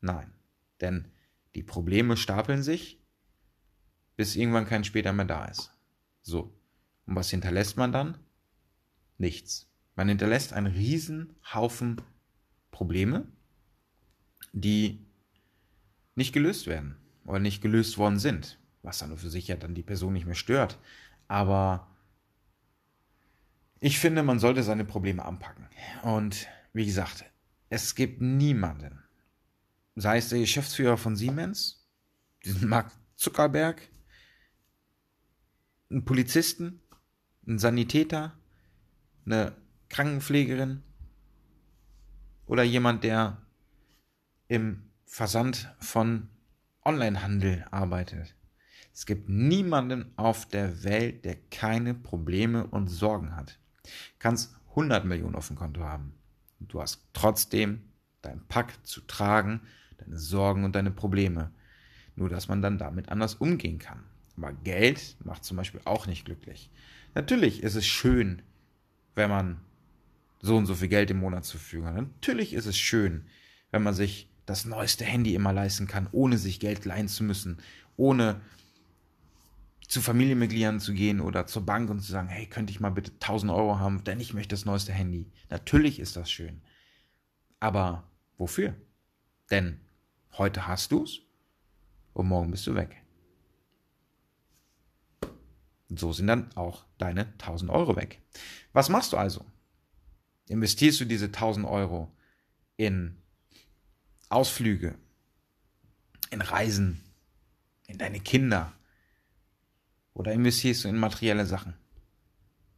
Nein. 0.01 0.33
Denn 0.81 1.11
die 1.55 1.63
Probleme 1.63 2.17
stapeln 2.17 2.61
sich, 2.61 3.01
bis 4.15 4.35
irgendwann 4.35 4.65
kein 4.65 4.83
später 4.83 5.13
mehr 5.13 5.25
da 5.25 5.45
ist. 5.45 5.71
So. 6.21 6.53
Und 7.05 7.15
was 7.15 7.29
hinterlässt 7.29 7.77
man 7.77 7.91
dann? 7.91 8.17
Nichts. 9.17 9.69
Man 9.95 10.09
hinterlässt 10.09 10.53
einen 10.53 10.67
riesen 10.67 11.35
Haufen 11.53 12.01
Probleme, 12.69 13.27
die 14.53 15.07
nicht 16.15 16.33
gelöst 16.33 16.67
werden 16.67 16.97
oder 17.25 17.39
nicht 17.39 17.61
gelöst 17.61 17.97
worden 17.97 18.19
sind, 18.19 18.59
was 18.83 18.99
dann 18.99 19.17
für 19.17 19.29
sich 19.29 19.47
ja 19.47 19.55
dann 19.55 19.73
die 19.73 19.83
Person 19.83 20.13
nicht 20.13 20.25
mehr 20.25 20.35
stört. 20.35 20.77
Aber 21.27 21.87
ich 23.79 23.99
finde, 23.99 24.23
man 24.23 24.39
sollte 24.39 24.63
seine 24.63 24.85
Probleme 24.85 25.25
anpacken. 25.25 25.67
Und 26.03 26.47
wie 26.73 26.85
gesagt, 26.85 27.25
es 27.69 27.95
gibt 27.95 28.21
niemanden, 28.21 29.03
sei 29.95 30.17
es 30.17 30.29
der 30.29 30.39
Geschäftsführer 30.39 30.97
von 30.97 31.15
Siemens, 31.15 31.87
diesen 32.45 32.69
Mark 32.69 32.91
Zuckerberg, 33.15 33.81
einen 35.89 36.05
Polizisten, 36.05 36.81
einen 37.45 37.59
Sanitäter, 37.59 38.37
eine 39.25 39.55
Krankenpflegerin 39.89 40.83
oder 42.45 42.63
jemand, 42.63 43.03
der 43.03 43.41
im 44.47 44.89
Versand 45.05 45.73
von 45.79 46.29
Onlinehandel 46.83 47.65
arbeitet. 47.71 48.35
Es 48.93 49.05
gibt 49.05 49.29
niemanden 49.29 50.11
auf 50.17 50.47
der 50.47 50.83
Welt, 50.83 51.25
der 51.25 51.35
keine 51.35 51.93
Probleme 51.93 52.65
und 52.65 52.87
Sorgen 52.87 53.35
hat. 53.35 53.59
Kannst 54.19 54.55
100 54.69 55.05
Millionen 55.05 55.35
auf 55.35 55.47
dem 55.47 55.55
Konto 55.55 55.81
haben. 55.81 56.16
Du 56.59 56.81
hast 56.81 57.01
trotzdem 57.13 57.81
dein 58.21 58.41
Pack 58.47 58.85
zu 58.85 59.01
tragen, 59.01 59.61
deine 59.97 60.17
Sorgen 60.17 60.63
und 60.63 60.75
deine 60.75 60.91
Probleme. 60.91 61.51
Nur, 62.15 62.29
dass 62.29 62.47
man 62.47 62.61
dann 62.61 62.77
damit 62.77 63.09
anders 63.09 63.35
umgehen 63.35 63.79
kann. 63.79 64.03
Aber 64.37 64.53
Geld 64.53 65.15
macht 65.23 65.43
zum 65.43 65.57
Beispiel 65.57 65.81
auch 65.85 66.07
nicht 66.07 66.25
glücklich. 66.25 66.69
Natürlich 67.15 67.63
ist 67.63 67.75
es 67.75 67.85
schön, 67.85 68.41
wenn 69.15 69.29
man 69.29 69.59
so 70.39 70.55
und 70.55 70.65
so 70.65 70.75
viel 70.75 70.87
Geld 70.87 71.09
im 71.11 71.19
Monat 71.19 71.45
zur 71.45 71.59
Verfügung 71.59 71.87
hat. 71.87 71.95
Natürlich 71.95 72.53
ist 72.53 72.65
es 72.65 72.77
schön, 72.77 73.25
wenn 73.71 73.83
man 73.83 73.93
sich 73.93 74.29
das 74.45 74.65
neueste 74.65 75.03
Handy 75.03 75.35
immer 75.35 75.53
leisten 75.53 75.87
kann, 75.87 76.07
ohne 76.11 76.37
sich 76.37 76.59
Geld 76.59 76.85
leihen 76.85 77.07
zu 77.07 77.23
müssen, 77.23 77.57
ohne 77.97 78.41
zu 79.87 80.01
Familienmitgliedern 80.01 80.79
zu 80.79 80.93
gehen 80.93 81.21
oder 81.21 81.47
zur 81.47 81.65
Bank 81.65 81.89
und 81.89 82.01
zu 82.01 82.11
sagen, 82.11 82.27
hey, 82.27 82.45
könnte 82.45 82.71
ich 82.71 82.79
mal 82.79 82.91
bitte 82.91 83.13
1000 83.13 83.51
Euro 83.51 83.79
haben, 83.79 84.03
denn 84.03 84.19
ich 84.19 84.33
möchte 84.33 84.53
das 84.53 84.65
neueste 84.65 84.91
Handy. 84.91 85.31
Natürlich 85.49 85.99
ist 85.99 86.17
das 86.17 86.29
schön. 86.29 86.61
Aber 87.59 88.11
wofür? 88.37 88.75
Denn 89.49 89.79
heute 90.37 90.67
hast 90.67 90.91
du 90.91 91.03
es 91.03 91.21
und 92.13 92.27
morgen 92.27 92.51
bist 92.51 92.67
du 92.67 92.75
weg. 92.75 93.01
So 95.89 96.11
sind 96.11 96.27
dann 96.27 96.53
auch 96.55 96.85
deine 96.97 97.21
1000 97.21 97.71
Euro 97.71 97.95
weg. 97.95 98.21
Was 98.73 98.89
machst 98.89 99.13
du 99.13 99.17
also? 99.17 99.45
Investierst 100.49 100.99
du 100.99 101.05
diese 101.05 101.27
1000 101.27 101.65
Euro 101.65 102.13
in 102.75 103.17
Ausflüge, 104.27 104.95
in 106.29 106.41
Reisen, 106.41 107.01
in 107.87 107.97
deine 107.97 108.19
Kinder 108.19 108.76
oder 110.17 110.33
investierst 110.33 110.83
du 110.83 110.87
in 110.87 110.97
materielle 110.97 111.45
Sachen? 111.45 111.75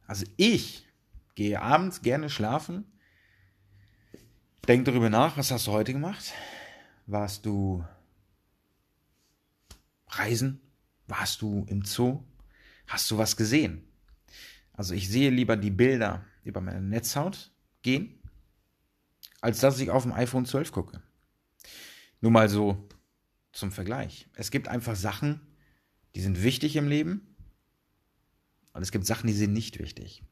Also 0.06 0.26
ich 0.36 0.86
gehe 1.34 1.60
abends 1.60 2.02
gerne 2.02 2.28
schlafen, 2.28 2.84
denk 4.68 4.84
darüber 4.84 5.08
nach, 5.08 5.38
was 5.38 5.50
hast 5.50 5.66
du 5.66 5.72
heute 5.72 5.94
gemacht? 5.94 6.34
Warst 7.06 7.46
du 7.46 7.82
reisen? 10.08 10.60
Warst 11.06 11.40
du 11.40 11.64
im 11.68 11.82
Zoo? 11.82 12.22
Hast 12.86 13.10
du 13.10 13.16
was 13.16 13.38
gesehen? 13.38 13.88
Also 14.74 14.92
ich 14.92 15.08
sehe 15.08 15.30
lieber 15.30 15.56
die 15.56 15.70
Bilder 15.70 16.26
über 16.44 16.60
meine 16.60 16.82
Netzhaut 16.82 17.52
gehen, 17.80 18.20
als 19.40 19.60
dass 19.60 19.80
ich 19.80 19.90
auf 19.90 20.02
dem 20.02 20.12
iPhone 20.12 20.44
12 20.44 20.72
gucke. 20.72 21.02
Nur 22.20 22.32
mal 22.32 22.50
so 22.50 22.86
zum 23.52 23.72
Vergleich. 23.72 24.28
Es 24.34 24.50
gibt 24.50 24.68
einfach 24.68 24.94
Sachen, 24.94 25.40
die 26.14 26.20
sind 26.20 26.42
wichtig 26.42 26.76
im 26.76 26.86
Leben 26.86 27.29
und 28.72 28.82
es 28.82 28.92
gibt 28.92 29.06
Sachen, 29.06 29.26
die 29.26 29.32
sind 29.32 29.52
nicht 29.52 29.78
wichtig. 29.78 30.22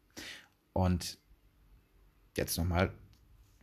Und 0.72 1.18
jetzt 2.37 2.57
nochmal 2.57 2.94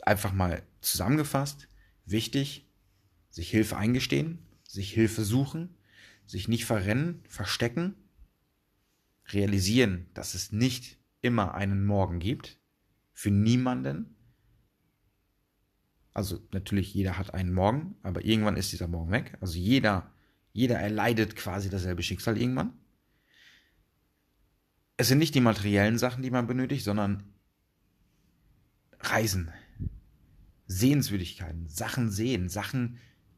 einfach 0.04 0.34
mal 0.34 0.64
zusammengefasst, 0.82 1.68
wichtig, 2.06 2.70
sich 3.30 3.50
Hilfe 3.50 3.78
eingestehen, 3.78 4.40
sich 4.68 4.94
Hilfe 4.94 5.24
suchen, 5.24 5.76
sich 6.26 6.48
nicht 6.48 6.66
verrennen, 6.66 7.24
verstecken, 7.28 7.96
realisieren, 9.28 10.08
dass 10.14 10.34
es 10.34 10.52
nicht 10.52 10.98
immer 11.22 11.56
einen 11.56 11.86
Morgen 11.86 12.20
gibt, 12.20 12.60
für 13.14 13.32
niemanden. 13.32 14.16
Also 16.14 16.40
natürlich 16.52 16.94
jeder 16.94 17.18
hat 17.18 17.34
einen 17.34 17.54
Morgen, 17.54 17.96
aber 18.04 18.24
irgendwann 18.24 18.58
ist 18.58 18.72
dieser 18.72 18.88
Morgen 18.88 19.12
weg. 19.12 19.38
Also 19.42 19.58
jeder, 19.58 20.12
jeder 20.54 20.80
erleidet 20.80 21.36
quasi 21.36 21.70
dasselbe 21.70 22.04
Schicksal 22.04 22.38
irgendwann. 22.38 22.74
Es 24.98 25.10
sind 25.10 25.18
nicht 25.18 25.36
die 25.36 25.42
materiellen 25.42 25.98
Sachen, 25.98 26.24
die 26.24 26.32
man 26.32 26.48
benötigt, 26.48 26.84
sondern 26.84 27.24
Reisen, 29.02 29.52
Sehenswürdigkeiten, 30.68 31.68
Sachen 31.68 32.10
sehen, 32.10 32.50
Sachen, 32.50 32.98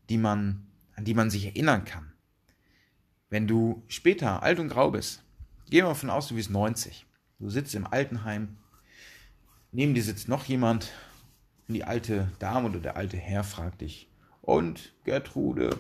die 0.10 0.18
man, 0.18 0.68
an 0.96 1.04
die 1.04 1.14
man 1.14 1.30
sich 1.30 1.46
erinnern 1.46 1.84
kann. 1.84 2.14
Wenn 3.30 3.48
du 3.48 3.84
später 3.88 4.44
alt 4.44 4.60
und 4.60 4.70
grau 4.70 4.92
bist, 4.92 5.24
gehen 5.70 5.84
wir 5.84 5.90
davon 5.90 6.10
aus, 6.10 6.28
du 6.28 6.36
bist 6.36 6.50
90. 6.50 7.06
Du 7.40 7.50
sitzt 7.50 7.76
im 7.76 7.86
Altenheim, 7.86 8.58
neben 9.72 9.94
dir 9.94 10.04
sitzt 10.04 10.28
noch 10.28 10.46
jemand 10.46 10.92
und 11.68 11.74
die 11.74 11.84
alte 11.84 12.32
Dame 12.40 12.70
oder 12.70 12.80
der 12.80 12.98
alte 12.98 13.18
Herr 13.18 13.44
fragt 13.44 13.82
dich, 13.82 14.10
und 14.42 14.94
Gertrude, 15.04 15.78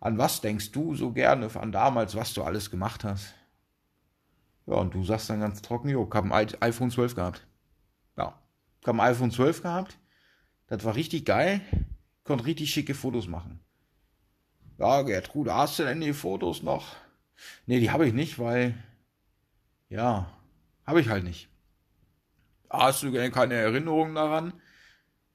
an 0.00 0.18
was 0.18 0.42
denkst 0.42 0.72
du 0.72 0.94
so 0.94 1.12
gerne 1.12 1.48
an 1.56 1.72
damals, 1.72 2.14
was 2.14 2.34
du 2.34 2.42
alles 2.42 2.70
gemacht 2.70 3.04
hast? 3.04 3.34
Ja, 4.66 4.74
und 4.74 4.94
du 4.94 5.04
sagst 5.04 5.28
dann 5.30 5.40
ganz 5.40 5.62
trocken, 5.62 5.88
jo, 5.88 6.06
ich 6.08 6.14
habe 6.14 6.32
ein 6.32 6.48
iPhone 6.60 6.90
12 6.90 7.14
gehabt. 7.14 7.46
Ja, 8.16 8.40
ich 8.80 8.86
habe 8.86 9.02
ein 9.02 9.10
iPhone 9.12 9.30
12 9.30 9.62
gehabt. 9.62 9.98
Das 10.68 10.84
war 10.84 10.94
richtig 10.94 11.24
geil. 11.24 11.60
Konnte 12.24 12.46
richtig 12.46 12.70
schicke 12.70 12.94
Fotos 12.94 13.28
machen. 13.28 13.60
Ja, 14.78 15.02
Gertrude, 15.02 15.54
hast 15.54 15.78
du 15.78 15.84
denn 15.84 16.00
die 16.00 16.12
Fotos 16.12 16.62
noch? 16.62 16.96
Nee, 17.66 17.80
die 17.80 17.90
habe 17.90 18.06
ich 18.06 18.12
nicht, 18.12 18.38
weil, 18.38 18.74
ja, 19.88 20.32
habe 20.86 21.00
ich 21.00 21.08
halt 21.08 21.24
nicht. 21.24 21.48
Hast 22.70 23.02
du 23.02 23.12
keine 23.30 23.54
Erinnerungen 23.54 24.14
daran? 24.14 24.54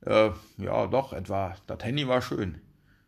Äh, 0.02 0.32
ja, 0.58 0.88
doch, 0.88 1.13
etwa, 1.13 1.56
das 1.68 1.84
Handy 1.84 2.08
war 2.08 2.22
schön. 2.22 2.62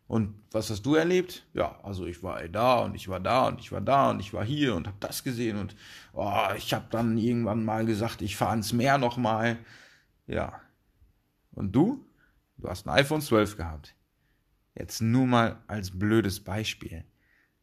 Und 0.10 0.34
was 0.50 0.72
hast 0.72 0.88
du 0.88 0.96
erlebt? 0.96 1.46
Ja, 1.54 1.80
also 1.84 2.08
ich 2.08 2.24
war 2.24 2.42
da 2.48 2.80
und 2.80 2.96
ich 2.96 3.10
war 3.10 3.20
da 3.20 3.48
und 3.48 3.60
ich 3.60 3.72
war 3.72 3.80
da 3.80 4.10
und 4.10 4.20
ich 4.20 4.34
war 4.34 4.44
hier 4.44 4.74
und 4.74 4.88
habe 4.88 4.98
das 5.00 5.24
gesehen 5.24 5.56
und 5.56 5.76
oh, 6.14 6.48
ich 6.58 6.74
habe 6.74 6.88
dann 6.90 7.16
irgendwann 7.20 7.64
mal 7.64 7.86
gesagt, 7.86 8.24
ich 8.24 8.36
fahre 8.36 8.56
ins 8.56 8.74
Meer 8.74 8.98
nochmal. 8.98 9.60
Ja. 10.26 10.62
Und 11.52 11.74
du? 11.76 12.04
Du 12.58 12.68
hast 12.68 12.88
ein 12.88 12.90
iPhone 12.90 13.22
12 13.22 13.56
gehabt. 13.56 13.94
Jetzt 14.74 15.00
nur 15.00 15.28
mal 15.28 15.62
als 15.68 15.92
blödes 15.92 16.44
Beispiel. 16.44 17.06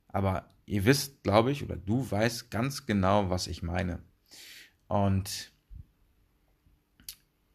Aber 0.06 0.48
ihr 0.66 0.84
wisst, 0.84 1.24
glaube 1.24 1.50
ich, 1.50 1.64
oder 1.64 1.76
du 1.76 2.08
weißt 2.08 2.52
ganz 2.52 2.86
genau, 2.86 3.28
was 3.28 3.48
ich 3.48 3.64
meine. 3.64 3.98
Und 4.86 5.50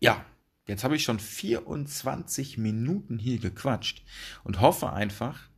ja, 0.01 0.25
jetzt 0.65 0.83
habe 0.83 0.95
ich 0.95 1.03
schon 1.03 1.19
24 1.19 2.57
Minuten 2.57 3.19
hier 3.19 3.39
gequatscht 3.39 4.03
und 4.43 4.61
hoffe 4.61 4.93
einfach, 4.93 5.49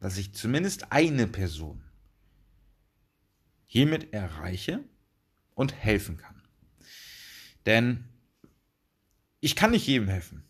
dass 0.00 0.18
ich 0.18 0.34
zumindest 0.34 0.92
eine 0.92 1.26
Person 1.26 1.82
hiermit 3.64 4.12
erreiche 4.12 4.84
und 5.54 5.74
helfen 5.74 6.16
kann. 6.16 6.42
Denn 7.66 8.04
ich 9.40 9.56
kann 9.56 9.72
nicht 9.72 9.86
jedem 9.86 10.08
helfen. 10.08 10.44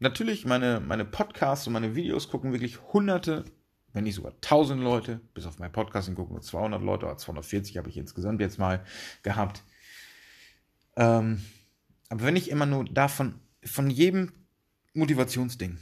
Natürlich, 0.00 0.44
meine, 0.44 0.80
meine 0.80 1.04
Podcasts 1.04 1.66
und 1.66 1.72
meine 1.72 1.94
Videos 1.96 2.28
gucken 2.28 2.52
wirklich 2.52 2.80
hunderte, 2.92 3.44
wenn 3.92 4.04
nicht 4.04 4.14
sogar 4.14 4.40
tausend 4.40 4.82
Leute. 4.82 5.20
Bis 5.34 5.46
auf 5.46 5.58
mein 5.58 5.72
Podcasting 5.72 6.14
gucken 6.14 6.34
nur 6.34 6.42
200 6.42 6.82
Leute, 6.82 7.06
oder 7.06 7.16
240 7.16 7.76
habe 7.78 7.88
ich 7.88 7.96
insgesamt 7.96 8.40
jetzt 8.40 8.58
mal 8.58 8.84
gehabt. 9.22 9.64
Ähm, 10.96 11.44
aber 12.08 12.22
wenn 12.22 12.36
ich 12.36 12.50
immer 12.50 12.66
nur 12.66 12.84
davon, 12.84 13.40
von 13.64 13.90
jedem 13.90 14.32
Motivationsding 14.94 15.78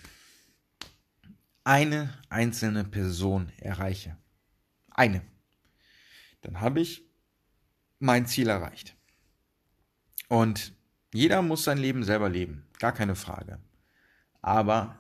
eine 1.65 2.13
einzelne 2.29 2.85
Person 2.85 3.53
erreiche, 3.59 4.17
eine, 4.91 5.23
dann 6.43 6.61
habe 6.61 6.81
ich 6.81 7.05
mein 7.99 8.27
Ziel 8.27 8.49
erreicht. 8.49 8.97
Und 10.29 10.77
Jeder 11.17 11.41
muss 11.41 11.65
sein 11.65 11.79
Leben 11.79 12.05
selber 12.05 12.29
leben, 12.29 12.67
gar 12.79 12.93
keine 12.93 13.15
Frage. 13.15 13.59
Aber 14.43 14.99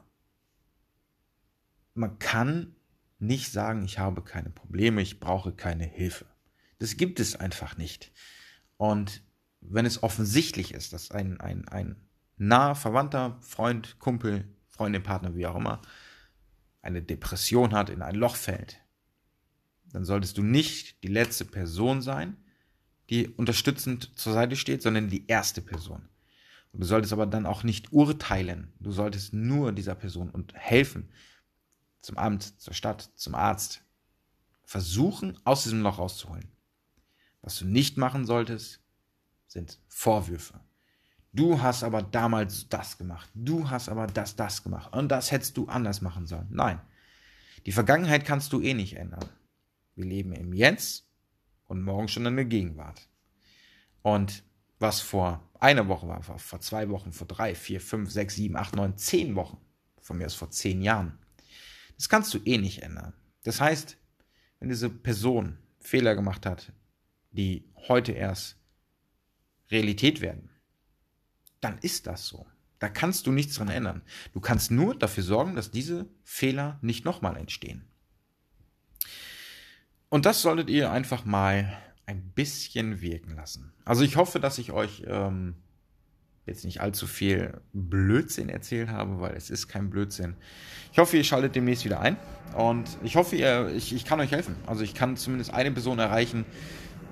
man 1.92 2.18
kann 2.18 2.74
nicht 3.18 3.52
sagen, 3.52 3.84
ich 3.84 3.98
habe 3.98 4.22
keine 4.22 4.48
Probleme, 4.48 5.02
ich 5.02 5.20
brauche 5.20 5.52
keine 5.52 5.84
Hilfe. 5.84 6.24
Das 6.78 6.96
gibt 6.96 7.20
es 7.20 7.36
einfach 7.36 7.76
nicht. 7.76 8.12
Und 8.78 9.22
wenn 9.70 9.86
es 9.86 10.02
offensichtlich 10.02 10.74
ist, 10.74 10.92
dass 10.92 11.10
ein, 11.10 11.40
ein, 11.40 11.68
ein 11.68 11.96
naher 12.36 12.74
Verwandter, 12.74 13.38
Freund, 13.40 13.98
Kumpel, 13.98 14.44
Freundin, 14.68 15.02
Partner, 15.02 15.34
wie 15.34 15.46
auch 15.46 15.56
immer, 15.56 15.80
eine 16.82 17.02
Depression 17.02 17.72
hat, 17.72 17.90
in 17.90 18.02
ein 18.02 18.14
Loch 18.14 18.36
fällt, 18.36 18.80
dann 19.92 20.04
solltest 20.04 20.36
du 20.38 20.42
nicht 20.42 21.02
die 21.02 21.08
letzte 21.08 21.44
Person 21.44 22.02
sein, 22.02 22.36
die 23.10 23.28
unterstützend 23.28 24.18
zur 24.18 24.32
Seite 24.32 24.56
steht, 24.56 24.82
sondern 24.82 25.08
die 25.08 25.26
erste 25.26 25.62
Person. 25.62 26.08
Und 26.72 26.80
du 26.80 26.86
solltest 26.86 27.12
aber 27.12 27.26
dann 27.26 27.46
auch 27.46 27.62
nicht 27.62 27.92
urteilen. 27.92 28.72
Du 28.80 28.90
solltest 28.92 29.32
nur 29.32 29.72
dieser 29.72 29.94
Person 29.94 30.30
und 30.30 30.52
helfen. 30.54 31.10
Zum 32.02 32.18
Amt, 32.18 32.60
zur 32.60 32.74
Stadt, 32.74 33.10
zum 33.14 33.34
Arzt. 33.34 33.82
Versuchen, 34.64 35.38
aus 35.44 35.62
diesem 35.62 35.82
Loch 35.82 35.98
rauszuholen. 35.98 36.50
Was 37.40 37.58
du 37.58 37.64
nicht 37.64 37.96
machen 37.96 38.26
solltest, 38.26 38.80
sind 39.46 39.78
Vorwürfe. 39.88 40.60
Du 41.32 41.60
hast 41.60 41.84
aber 41.84 42.02
damals 42.02 42.68
das 42.68 42.96
gemacht. 42.96 43.30
Du 43.34 43.68
hast 43.68 43.88
aber 43.88 44.06
das, 44.06 44.36
das 44.36 44.62
gemacht. 44.62 44.92
Und 44.94 45.08
das 45.08 45.30
hättest 45.30 45.56
du 45.56 45.68
anders 45.68 46.00
machen 46.00 46.26
sollen. 46.26 46.48
Nein. 46.50 46.80
Die 47.66 47.72
Vergangenheit 47.72 48.24
kannst 48.24 48.52
du 48.52 48.60
eh 48.60 48.74
nicht 48.74 48.96
ändern. 48.96 49.28
Wir 49.94 50.06
leben 50.06 50.32
im 50.32 50.52
Jetzt 50.52 51.06
und 51.66 51.82
morgen 51.82 52.08
schon 52.08 52.26
in 52.26 52.36
der 52.36 52.44
Gegenwart. 52.44 53.08
Und 54.02 54.44
was 54.78 55.00
vor 55.00 55.46
einer 55.58 55.88
Woche 55.88 56.06
war, 56.06 56.22
vor 56.22 56.60
zwei 56.60 56.88
Wochen, 56.90 57.12
vor 57.12 57.26
drei, 57.26 57.54
vier, 57.54 57.80
fünf, 57.80 58.10
sechs, 58.10 58.36
sieben, 58.36 58.56
acht, 58.56 58.76
neun, 58.76 58.96
zehn 58.96 59.34
Wochen, 59.34 59.58
von 60.00 60.18
mir 60.18 60.26
aus 60.26 60.34
vor 60.34 60.50
zehn 60.50 60.82
Jahren, 60.82 61.18
das 61.96 62.08
kannst 62.08 62.32
du 62.34 62.38
eh 62.44 62.58
nicht 62.58 62.82
ändern. 62.82 63.14
Das 63.42 63.60
heißt, 63.60 63.96
wenn 64.60 64.68
diese 64.68 64.90
Person 64.90 65.58
Fehler 65.80 66.14
gemacht 66.14 66.46
hat, 66.46 66.72
die 67.30 67.68
heute 67.88 68.12
erst 68.12 68.56
Realität 69.70 70.20
werden, 70.20 70.50
dann 71.60 71.78
ist 71.78 72.06
das 72.06 72.26
so. 72.26 72.46
Da 72.78 72.88
kannst 72.88 73.26
du 73.26 73.32
nichts 73.32 73.54
dran 73.54 73.68
ändern. 73.68 74.02
Du 74.32 74.40
kannst 74.40 74.70
nur 74.70 74.94
dafür 74.94 75.22
sorgen, 75.22 75.56
dass 75.56 75.70
diese 75.70 76.06
Fehler 76.24 76.78
nicht 76.82 77.04
nochmal 77.04 77.36
entstehen. 77.36 77.88
Und 80.08 80.26
das 80.26 80.42
solltet 80.42 80.70
ihr 80.70 80.90
einfach 80.90 81.24
mal 81.24 81.76
ein 82.04 82.30
bisschen 82.30 83.00
wirken 83.00 83.34
lassen. 83.34 83.72
Also 83.84 84.04
ich 84.04 84.16
hoffe, 84.16 84.38
dass 84.38 84.58
ich 84.58 84.70
euch 84.70 85.02
ähm, 85.06 85.56
jetzt 86.44 86.64
nicht 86.64 86.80
allzu 86.80 87.06
viel 87.06 87.60
Blödsinn 87.72 88.48
erzählt 88.48 88.88
habe, 88.88 89.20
weil 89.20 89.34
es 89.34 89.50
ist 89.50 89.66
kein 89.66 89.90
Blödsinn. 89.90 90.36
Ich 90.92 90.98
hoffe, 90.98 91.16
ihr 91.16 91.24
schaltet 91.24 91.56
demnächst 91.56 91.84
wieder 91.84 92.00
ein 92.00 92.16
und 92.56 92.88
ich 93.02 93.16
hoffe, 93.16 93.36
ihr, 93.36 93.68
ich, 93.74 93.92
ich 93.92 94.04
kann 94.04 94.20
euch 94.20 94.30
helfen. 94.30 94.54
Also 94.66 94.84
ich 94.84 94.94
kann 94.94 95.16
zumindest 95.16 95.52
eine 95.52 95.72
Person 95.72 95.98
erreichen 95.98 96.44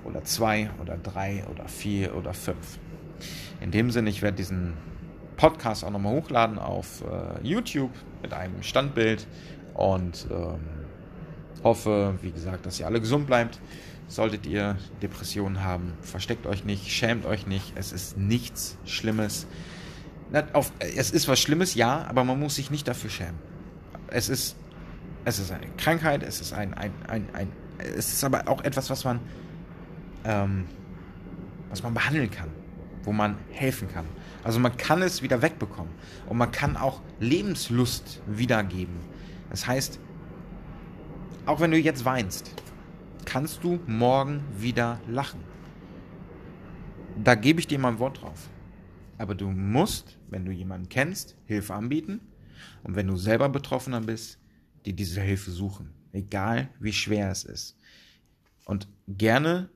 oder 0.05 0.23
zwei 0.23 0.69
oder 0.81 0.97
drei 0.97 1.43
oder 1.51 1.67
vier 1.67 2.15
oder 2.15 2.33
fünf. 2.33 2.79
In 3.61 3.71
dem 3.71 3.91
Sinne, 3.91 4.09
ich 4.09 4.21
werde 4.21 4.37
diesen 4.37 4.73
Podcast 5.37 5.83
auch 5.83 5.91
nochmal 5.91 6.13
hochladen 6.13 6.59
auf 6.59 7.01
äh, 7.01 7.45
YouTube 7.45 7.91
mit 8.21 8.33
einem 8.33 8.63
Standbild 8.63 9.27
und 9.73 10.27
ähm, 10.31 10.59
hoffe, 11.63 12.17
wie 12.21 12.31
gesagt, 12.31 12.65
dass 12.65 12.79
ihr 12.79 12.85
alle 12.85 13.01
gesund 13.01 13.27
bleibt. 13.27 13.59
Solltet 14.07 14.45
ihr 14.45 14.77
Depressionen 15.01 15.63
haben, 15.63 15.93
versteckt 16.01 16.45
euch 16.45 16.63
nicht, 16.63 16.91
schämt 16.91 17.25
euch 17.25 17.47
nicht. 17.47 17.73
Es 17.75 17.91
ist 17.91 18.17
nichts 18.17 18.77
Schlimmes. 18.85 19.47
Es 20.95 21.11
ist 21.11 21.27
was 21.27 21.39
Schlimmes, 21.39 21.73
ja, 21.73 22.05
aber 22.07 22.23
man 22.23 22.39
muss 22.39 22.55
sich 22.55 22.69
nicht 22.69 22.87
dafür 22.87 23.09
schämen. 23.09 23.39
Es 24.07 24.29
ist, 24.29 24.55
es 25.23 25.39
ist 25.39 25.51
eine 25.51 25.67
Krankheit, 25.77 26.21
es 26.21 26.39
ist 26.39 26.53
ein, 26.53 26.75
ein, 26.75 26.91
ein, 27.07 27.27
ein 27.33 27.51
es 27.79 28.13
ist 28.13 28.23
aber 28.23 28.47
auch 28.47 28.63
etwas, 28.63 28.89
was 28.89 29.03
man, 29.03 29.19
ähm, 30.25 30.65
was 31.69 31.81
man 31.83 31.93
behandeln 31.93 32.29
kann 32.29 32.49
wo 33.05 33.13
man 33.13 33.37
helfen 33.51 33.87
kann. 33.87 34.05
Also 34.43 34.59
man 34.59 34.75
kann 34.77 35.01
es 35.01 35.21
wieder 35.21 35.41
wegbekommen 35.41 35.93
und 36.27 36.37
man 36.37 36.51
kann 36.51 36.77
auch 36.77 37.01
Lebenslust 37.19 38.21
wiedergeben. 38.27 38.95
Das 39.49 39.67
heißt, 39.67 39.99
auch 41.45 41.59
wenn 41.59 41.71
du 41.71 41.77
jetzt 41.77 42.05
weinst, 42.05 42.51
kannst 43.25 43.63
du 43.63 43.79
morgen 43.87 44.43
wieder 44.57 44.99
lachen. 45.07 45.39
Da 47.23 47.35
gebe 47.35 47.59
ich 47.59 47.67
dir 47.67 47.79
mal 47.79 47.89
ein 47.89 47.99
Wort 47.99 48.21
drauf. 48.21 48.49
Aber 49.17 49.35
du 49.35 49.49
musst, 49.49 50.17
wenn 50.29 50.45
du 50.45 50.51
jemanden 50.51 50.89
kennst, 50.89 51.37
Hilfe 51.45 51.73
anbieten 51.73 52.19
und 52.83 52.95
wenn 52.95 53.07
du 53.07 53.15
selber 53.15 53.47
Betroffener 53.47 54.01
bist, 54.01 54.39
dir 54.85 54.93
diese 54.93 55.21
Hilfe 55.21 55.51
suchen. 55.51 55.91
Egal 56.11 56.69
wie 56.79 56.93
schwer 56.93 57.31
es 57.31 57.43
ist. 57.43 57.77
Und 58.65 58.87
gerne, 59.07 59.69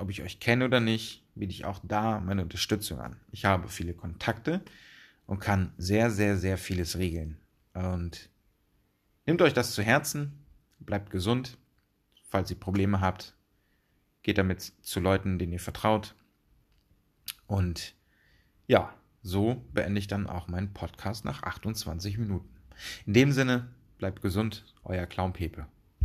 ob 0.00 0.10
ich 0.10 0.22
euch 0.22 0.40
kenne 0.40 0.64
oder 0.64 0.80
nicht, 0.80 1.24
biete 1.34 1.52
ich 1.52 1.64
auch 1.64 1.80
da 1.82 2.20
meine 2.20 2.42
Unterstützung 2.42 3.00
an. 3.00 3.16
Ich 3.30 3.44
habe 3.44 3.68
viele 3.68 3.94
Kontakte 3.94 4.62
und 5.26 5.38
kann 5.38 5.72
sehr, 5.78 6.10
sehr, 6.10 6.36
sehr 6.36 6.58
vieles 6.58 6.98
regeln. 6.98 7.36
Und 7.74 8.30
nehmt 9.26 9.42
euch 9.42 9.52
das 9.52 9.74
zu 9.74 9.82
Herzen, 9.82 10.44
bleibt 10.78 11.10
gesund. 11.10 11.58
Falls 12.28 12.50
ihr 12.50 12.58
Probleme 12.58 13.00
habt, 13.00 13.34
geht 14.22 14.38
damit 14.38 14.62
zu 14.62 15.00
Leuten, 15.00 15.38
denen 15.38 15.52
ihr 15.52 15.60
vertraut. 15.60 16.14
Und 17.46 17.94
ja, 18.66 18.94
so 19.22 19.66
beende 19.72 19.98
ich 19.98 20.06
dann 20.06 20.28
auch 20.28 20.48
meinen 20.48 20.72
Podcast 20.72 21.24
nach 21.24 21.42
28 21.42 22.18
Minuten. 22.18 22.48
In 23.06 23.14
dem 23.14 23.32
Sinne, 23.32 23.68
bleibt 23.98 24.22
gesund, 24.22 24.64
euer 24.84 25.06
Clown 25.06 25.32
Pepe. 25.32 25.66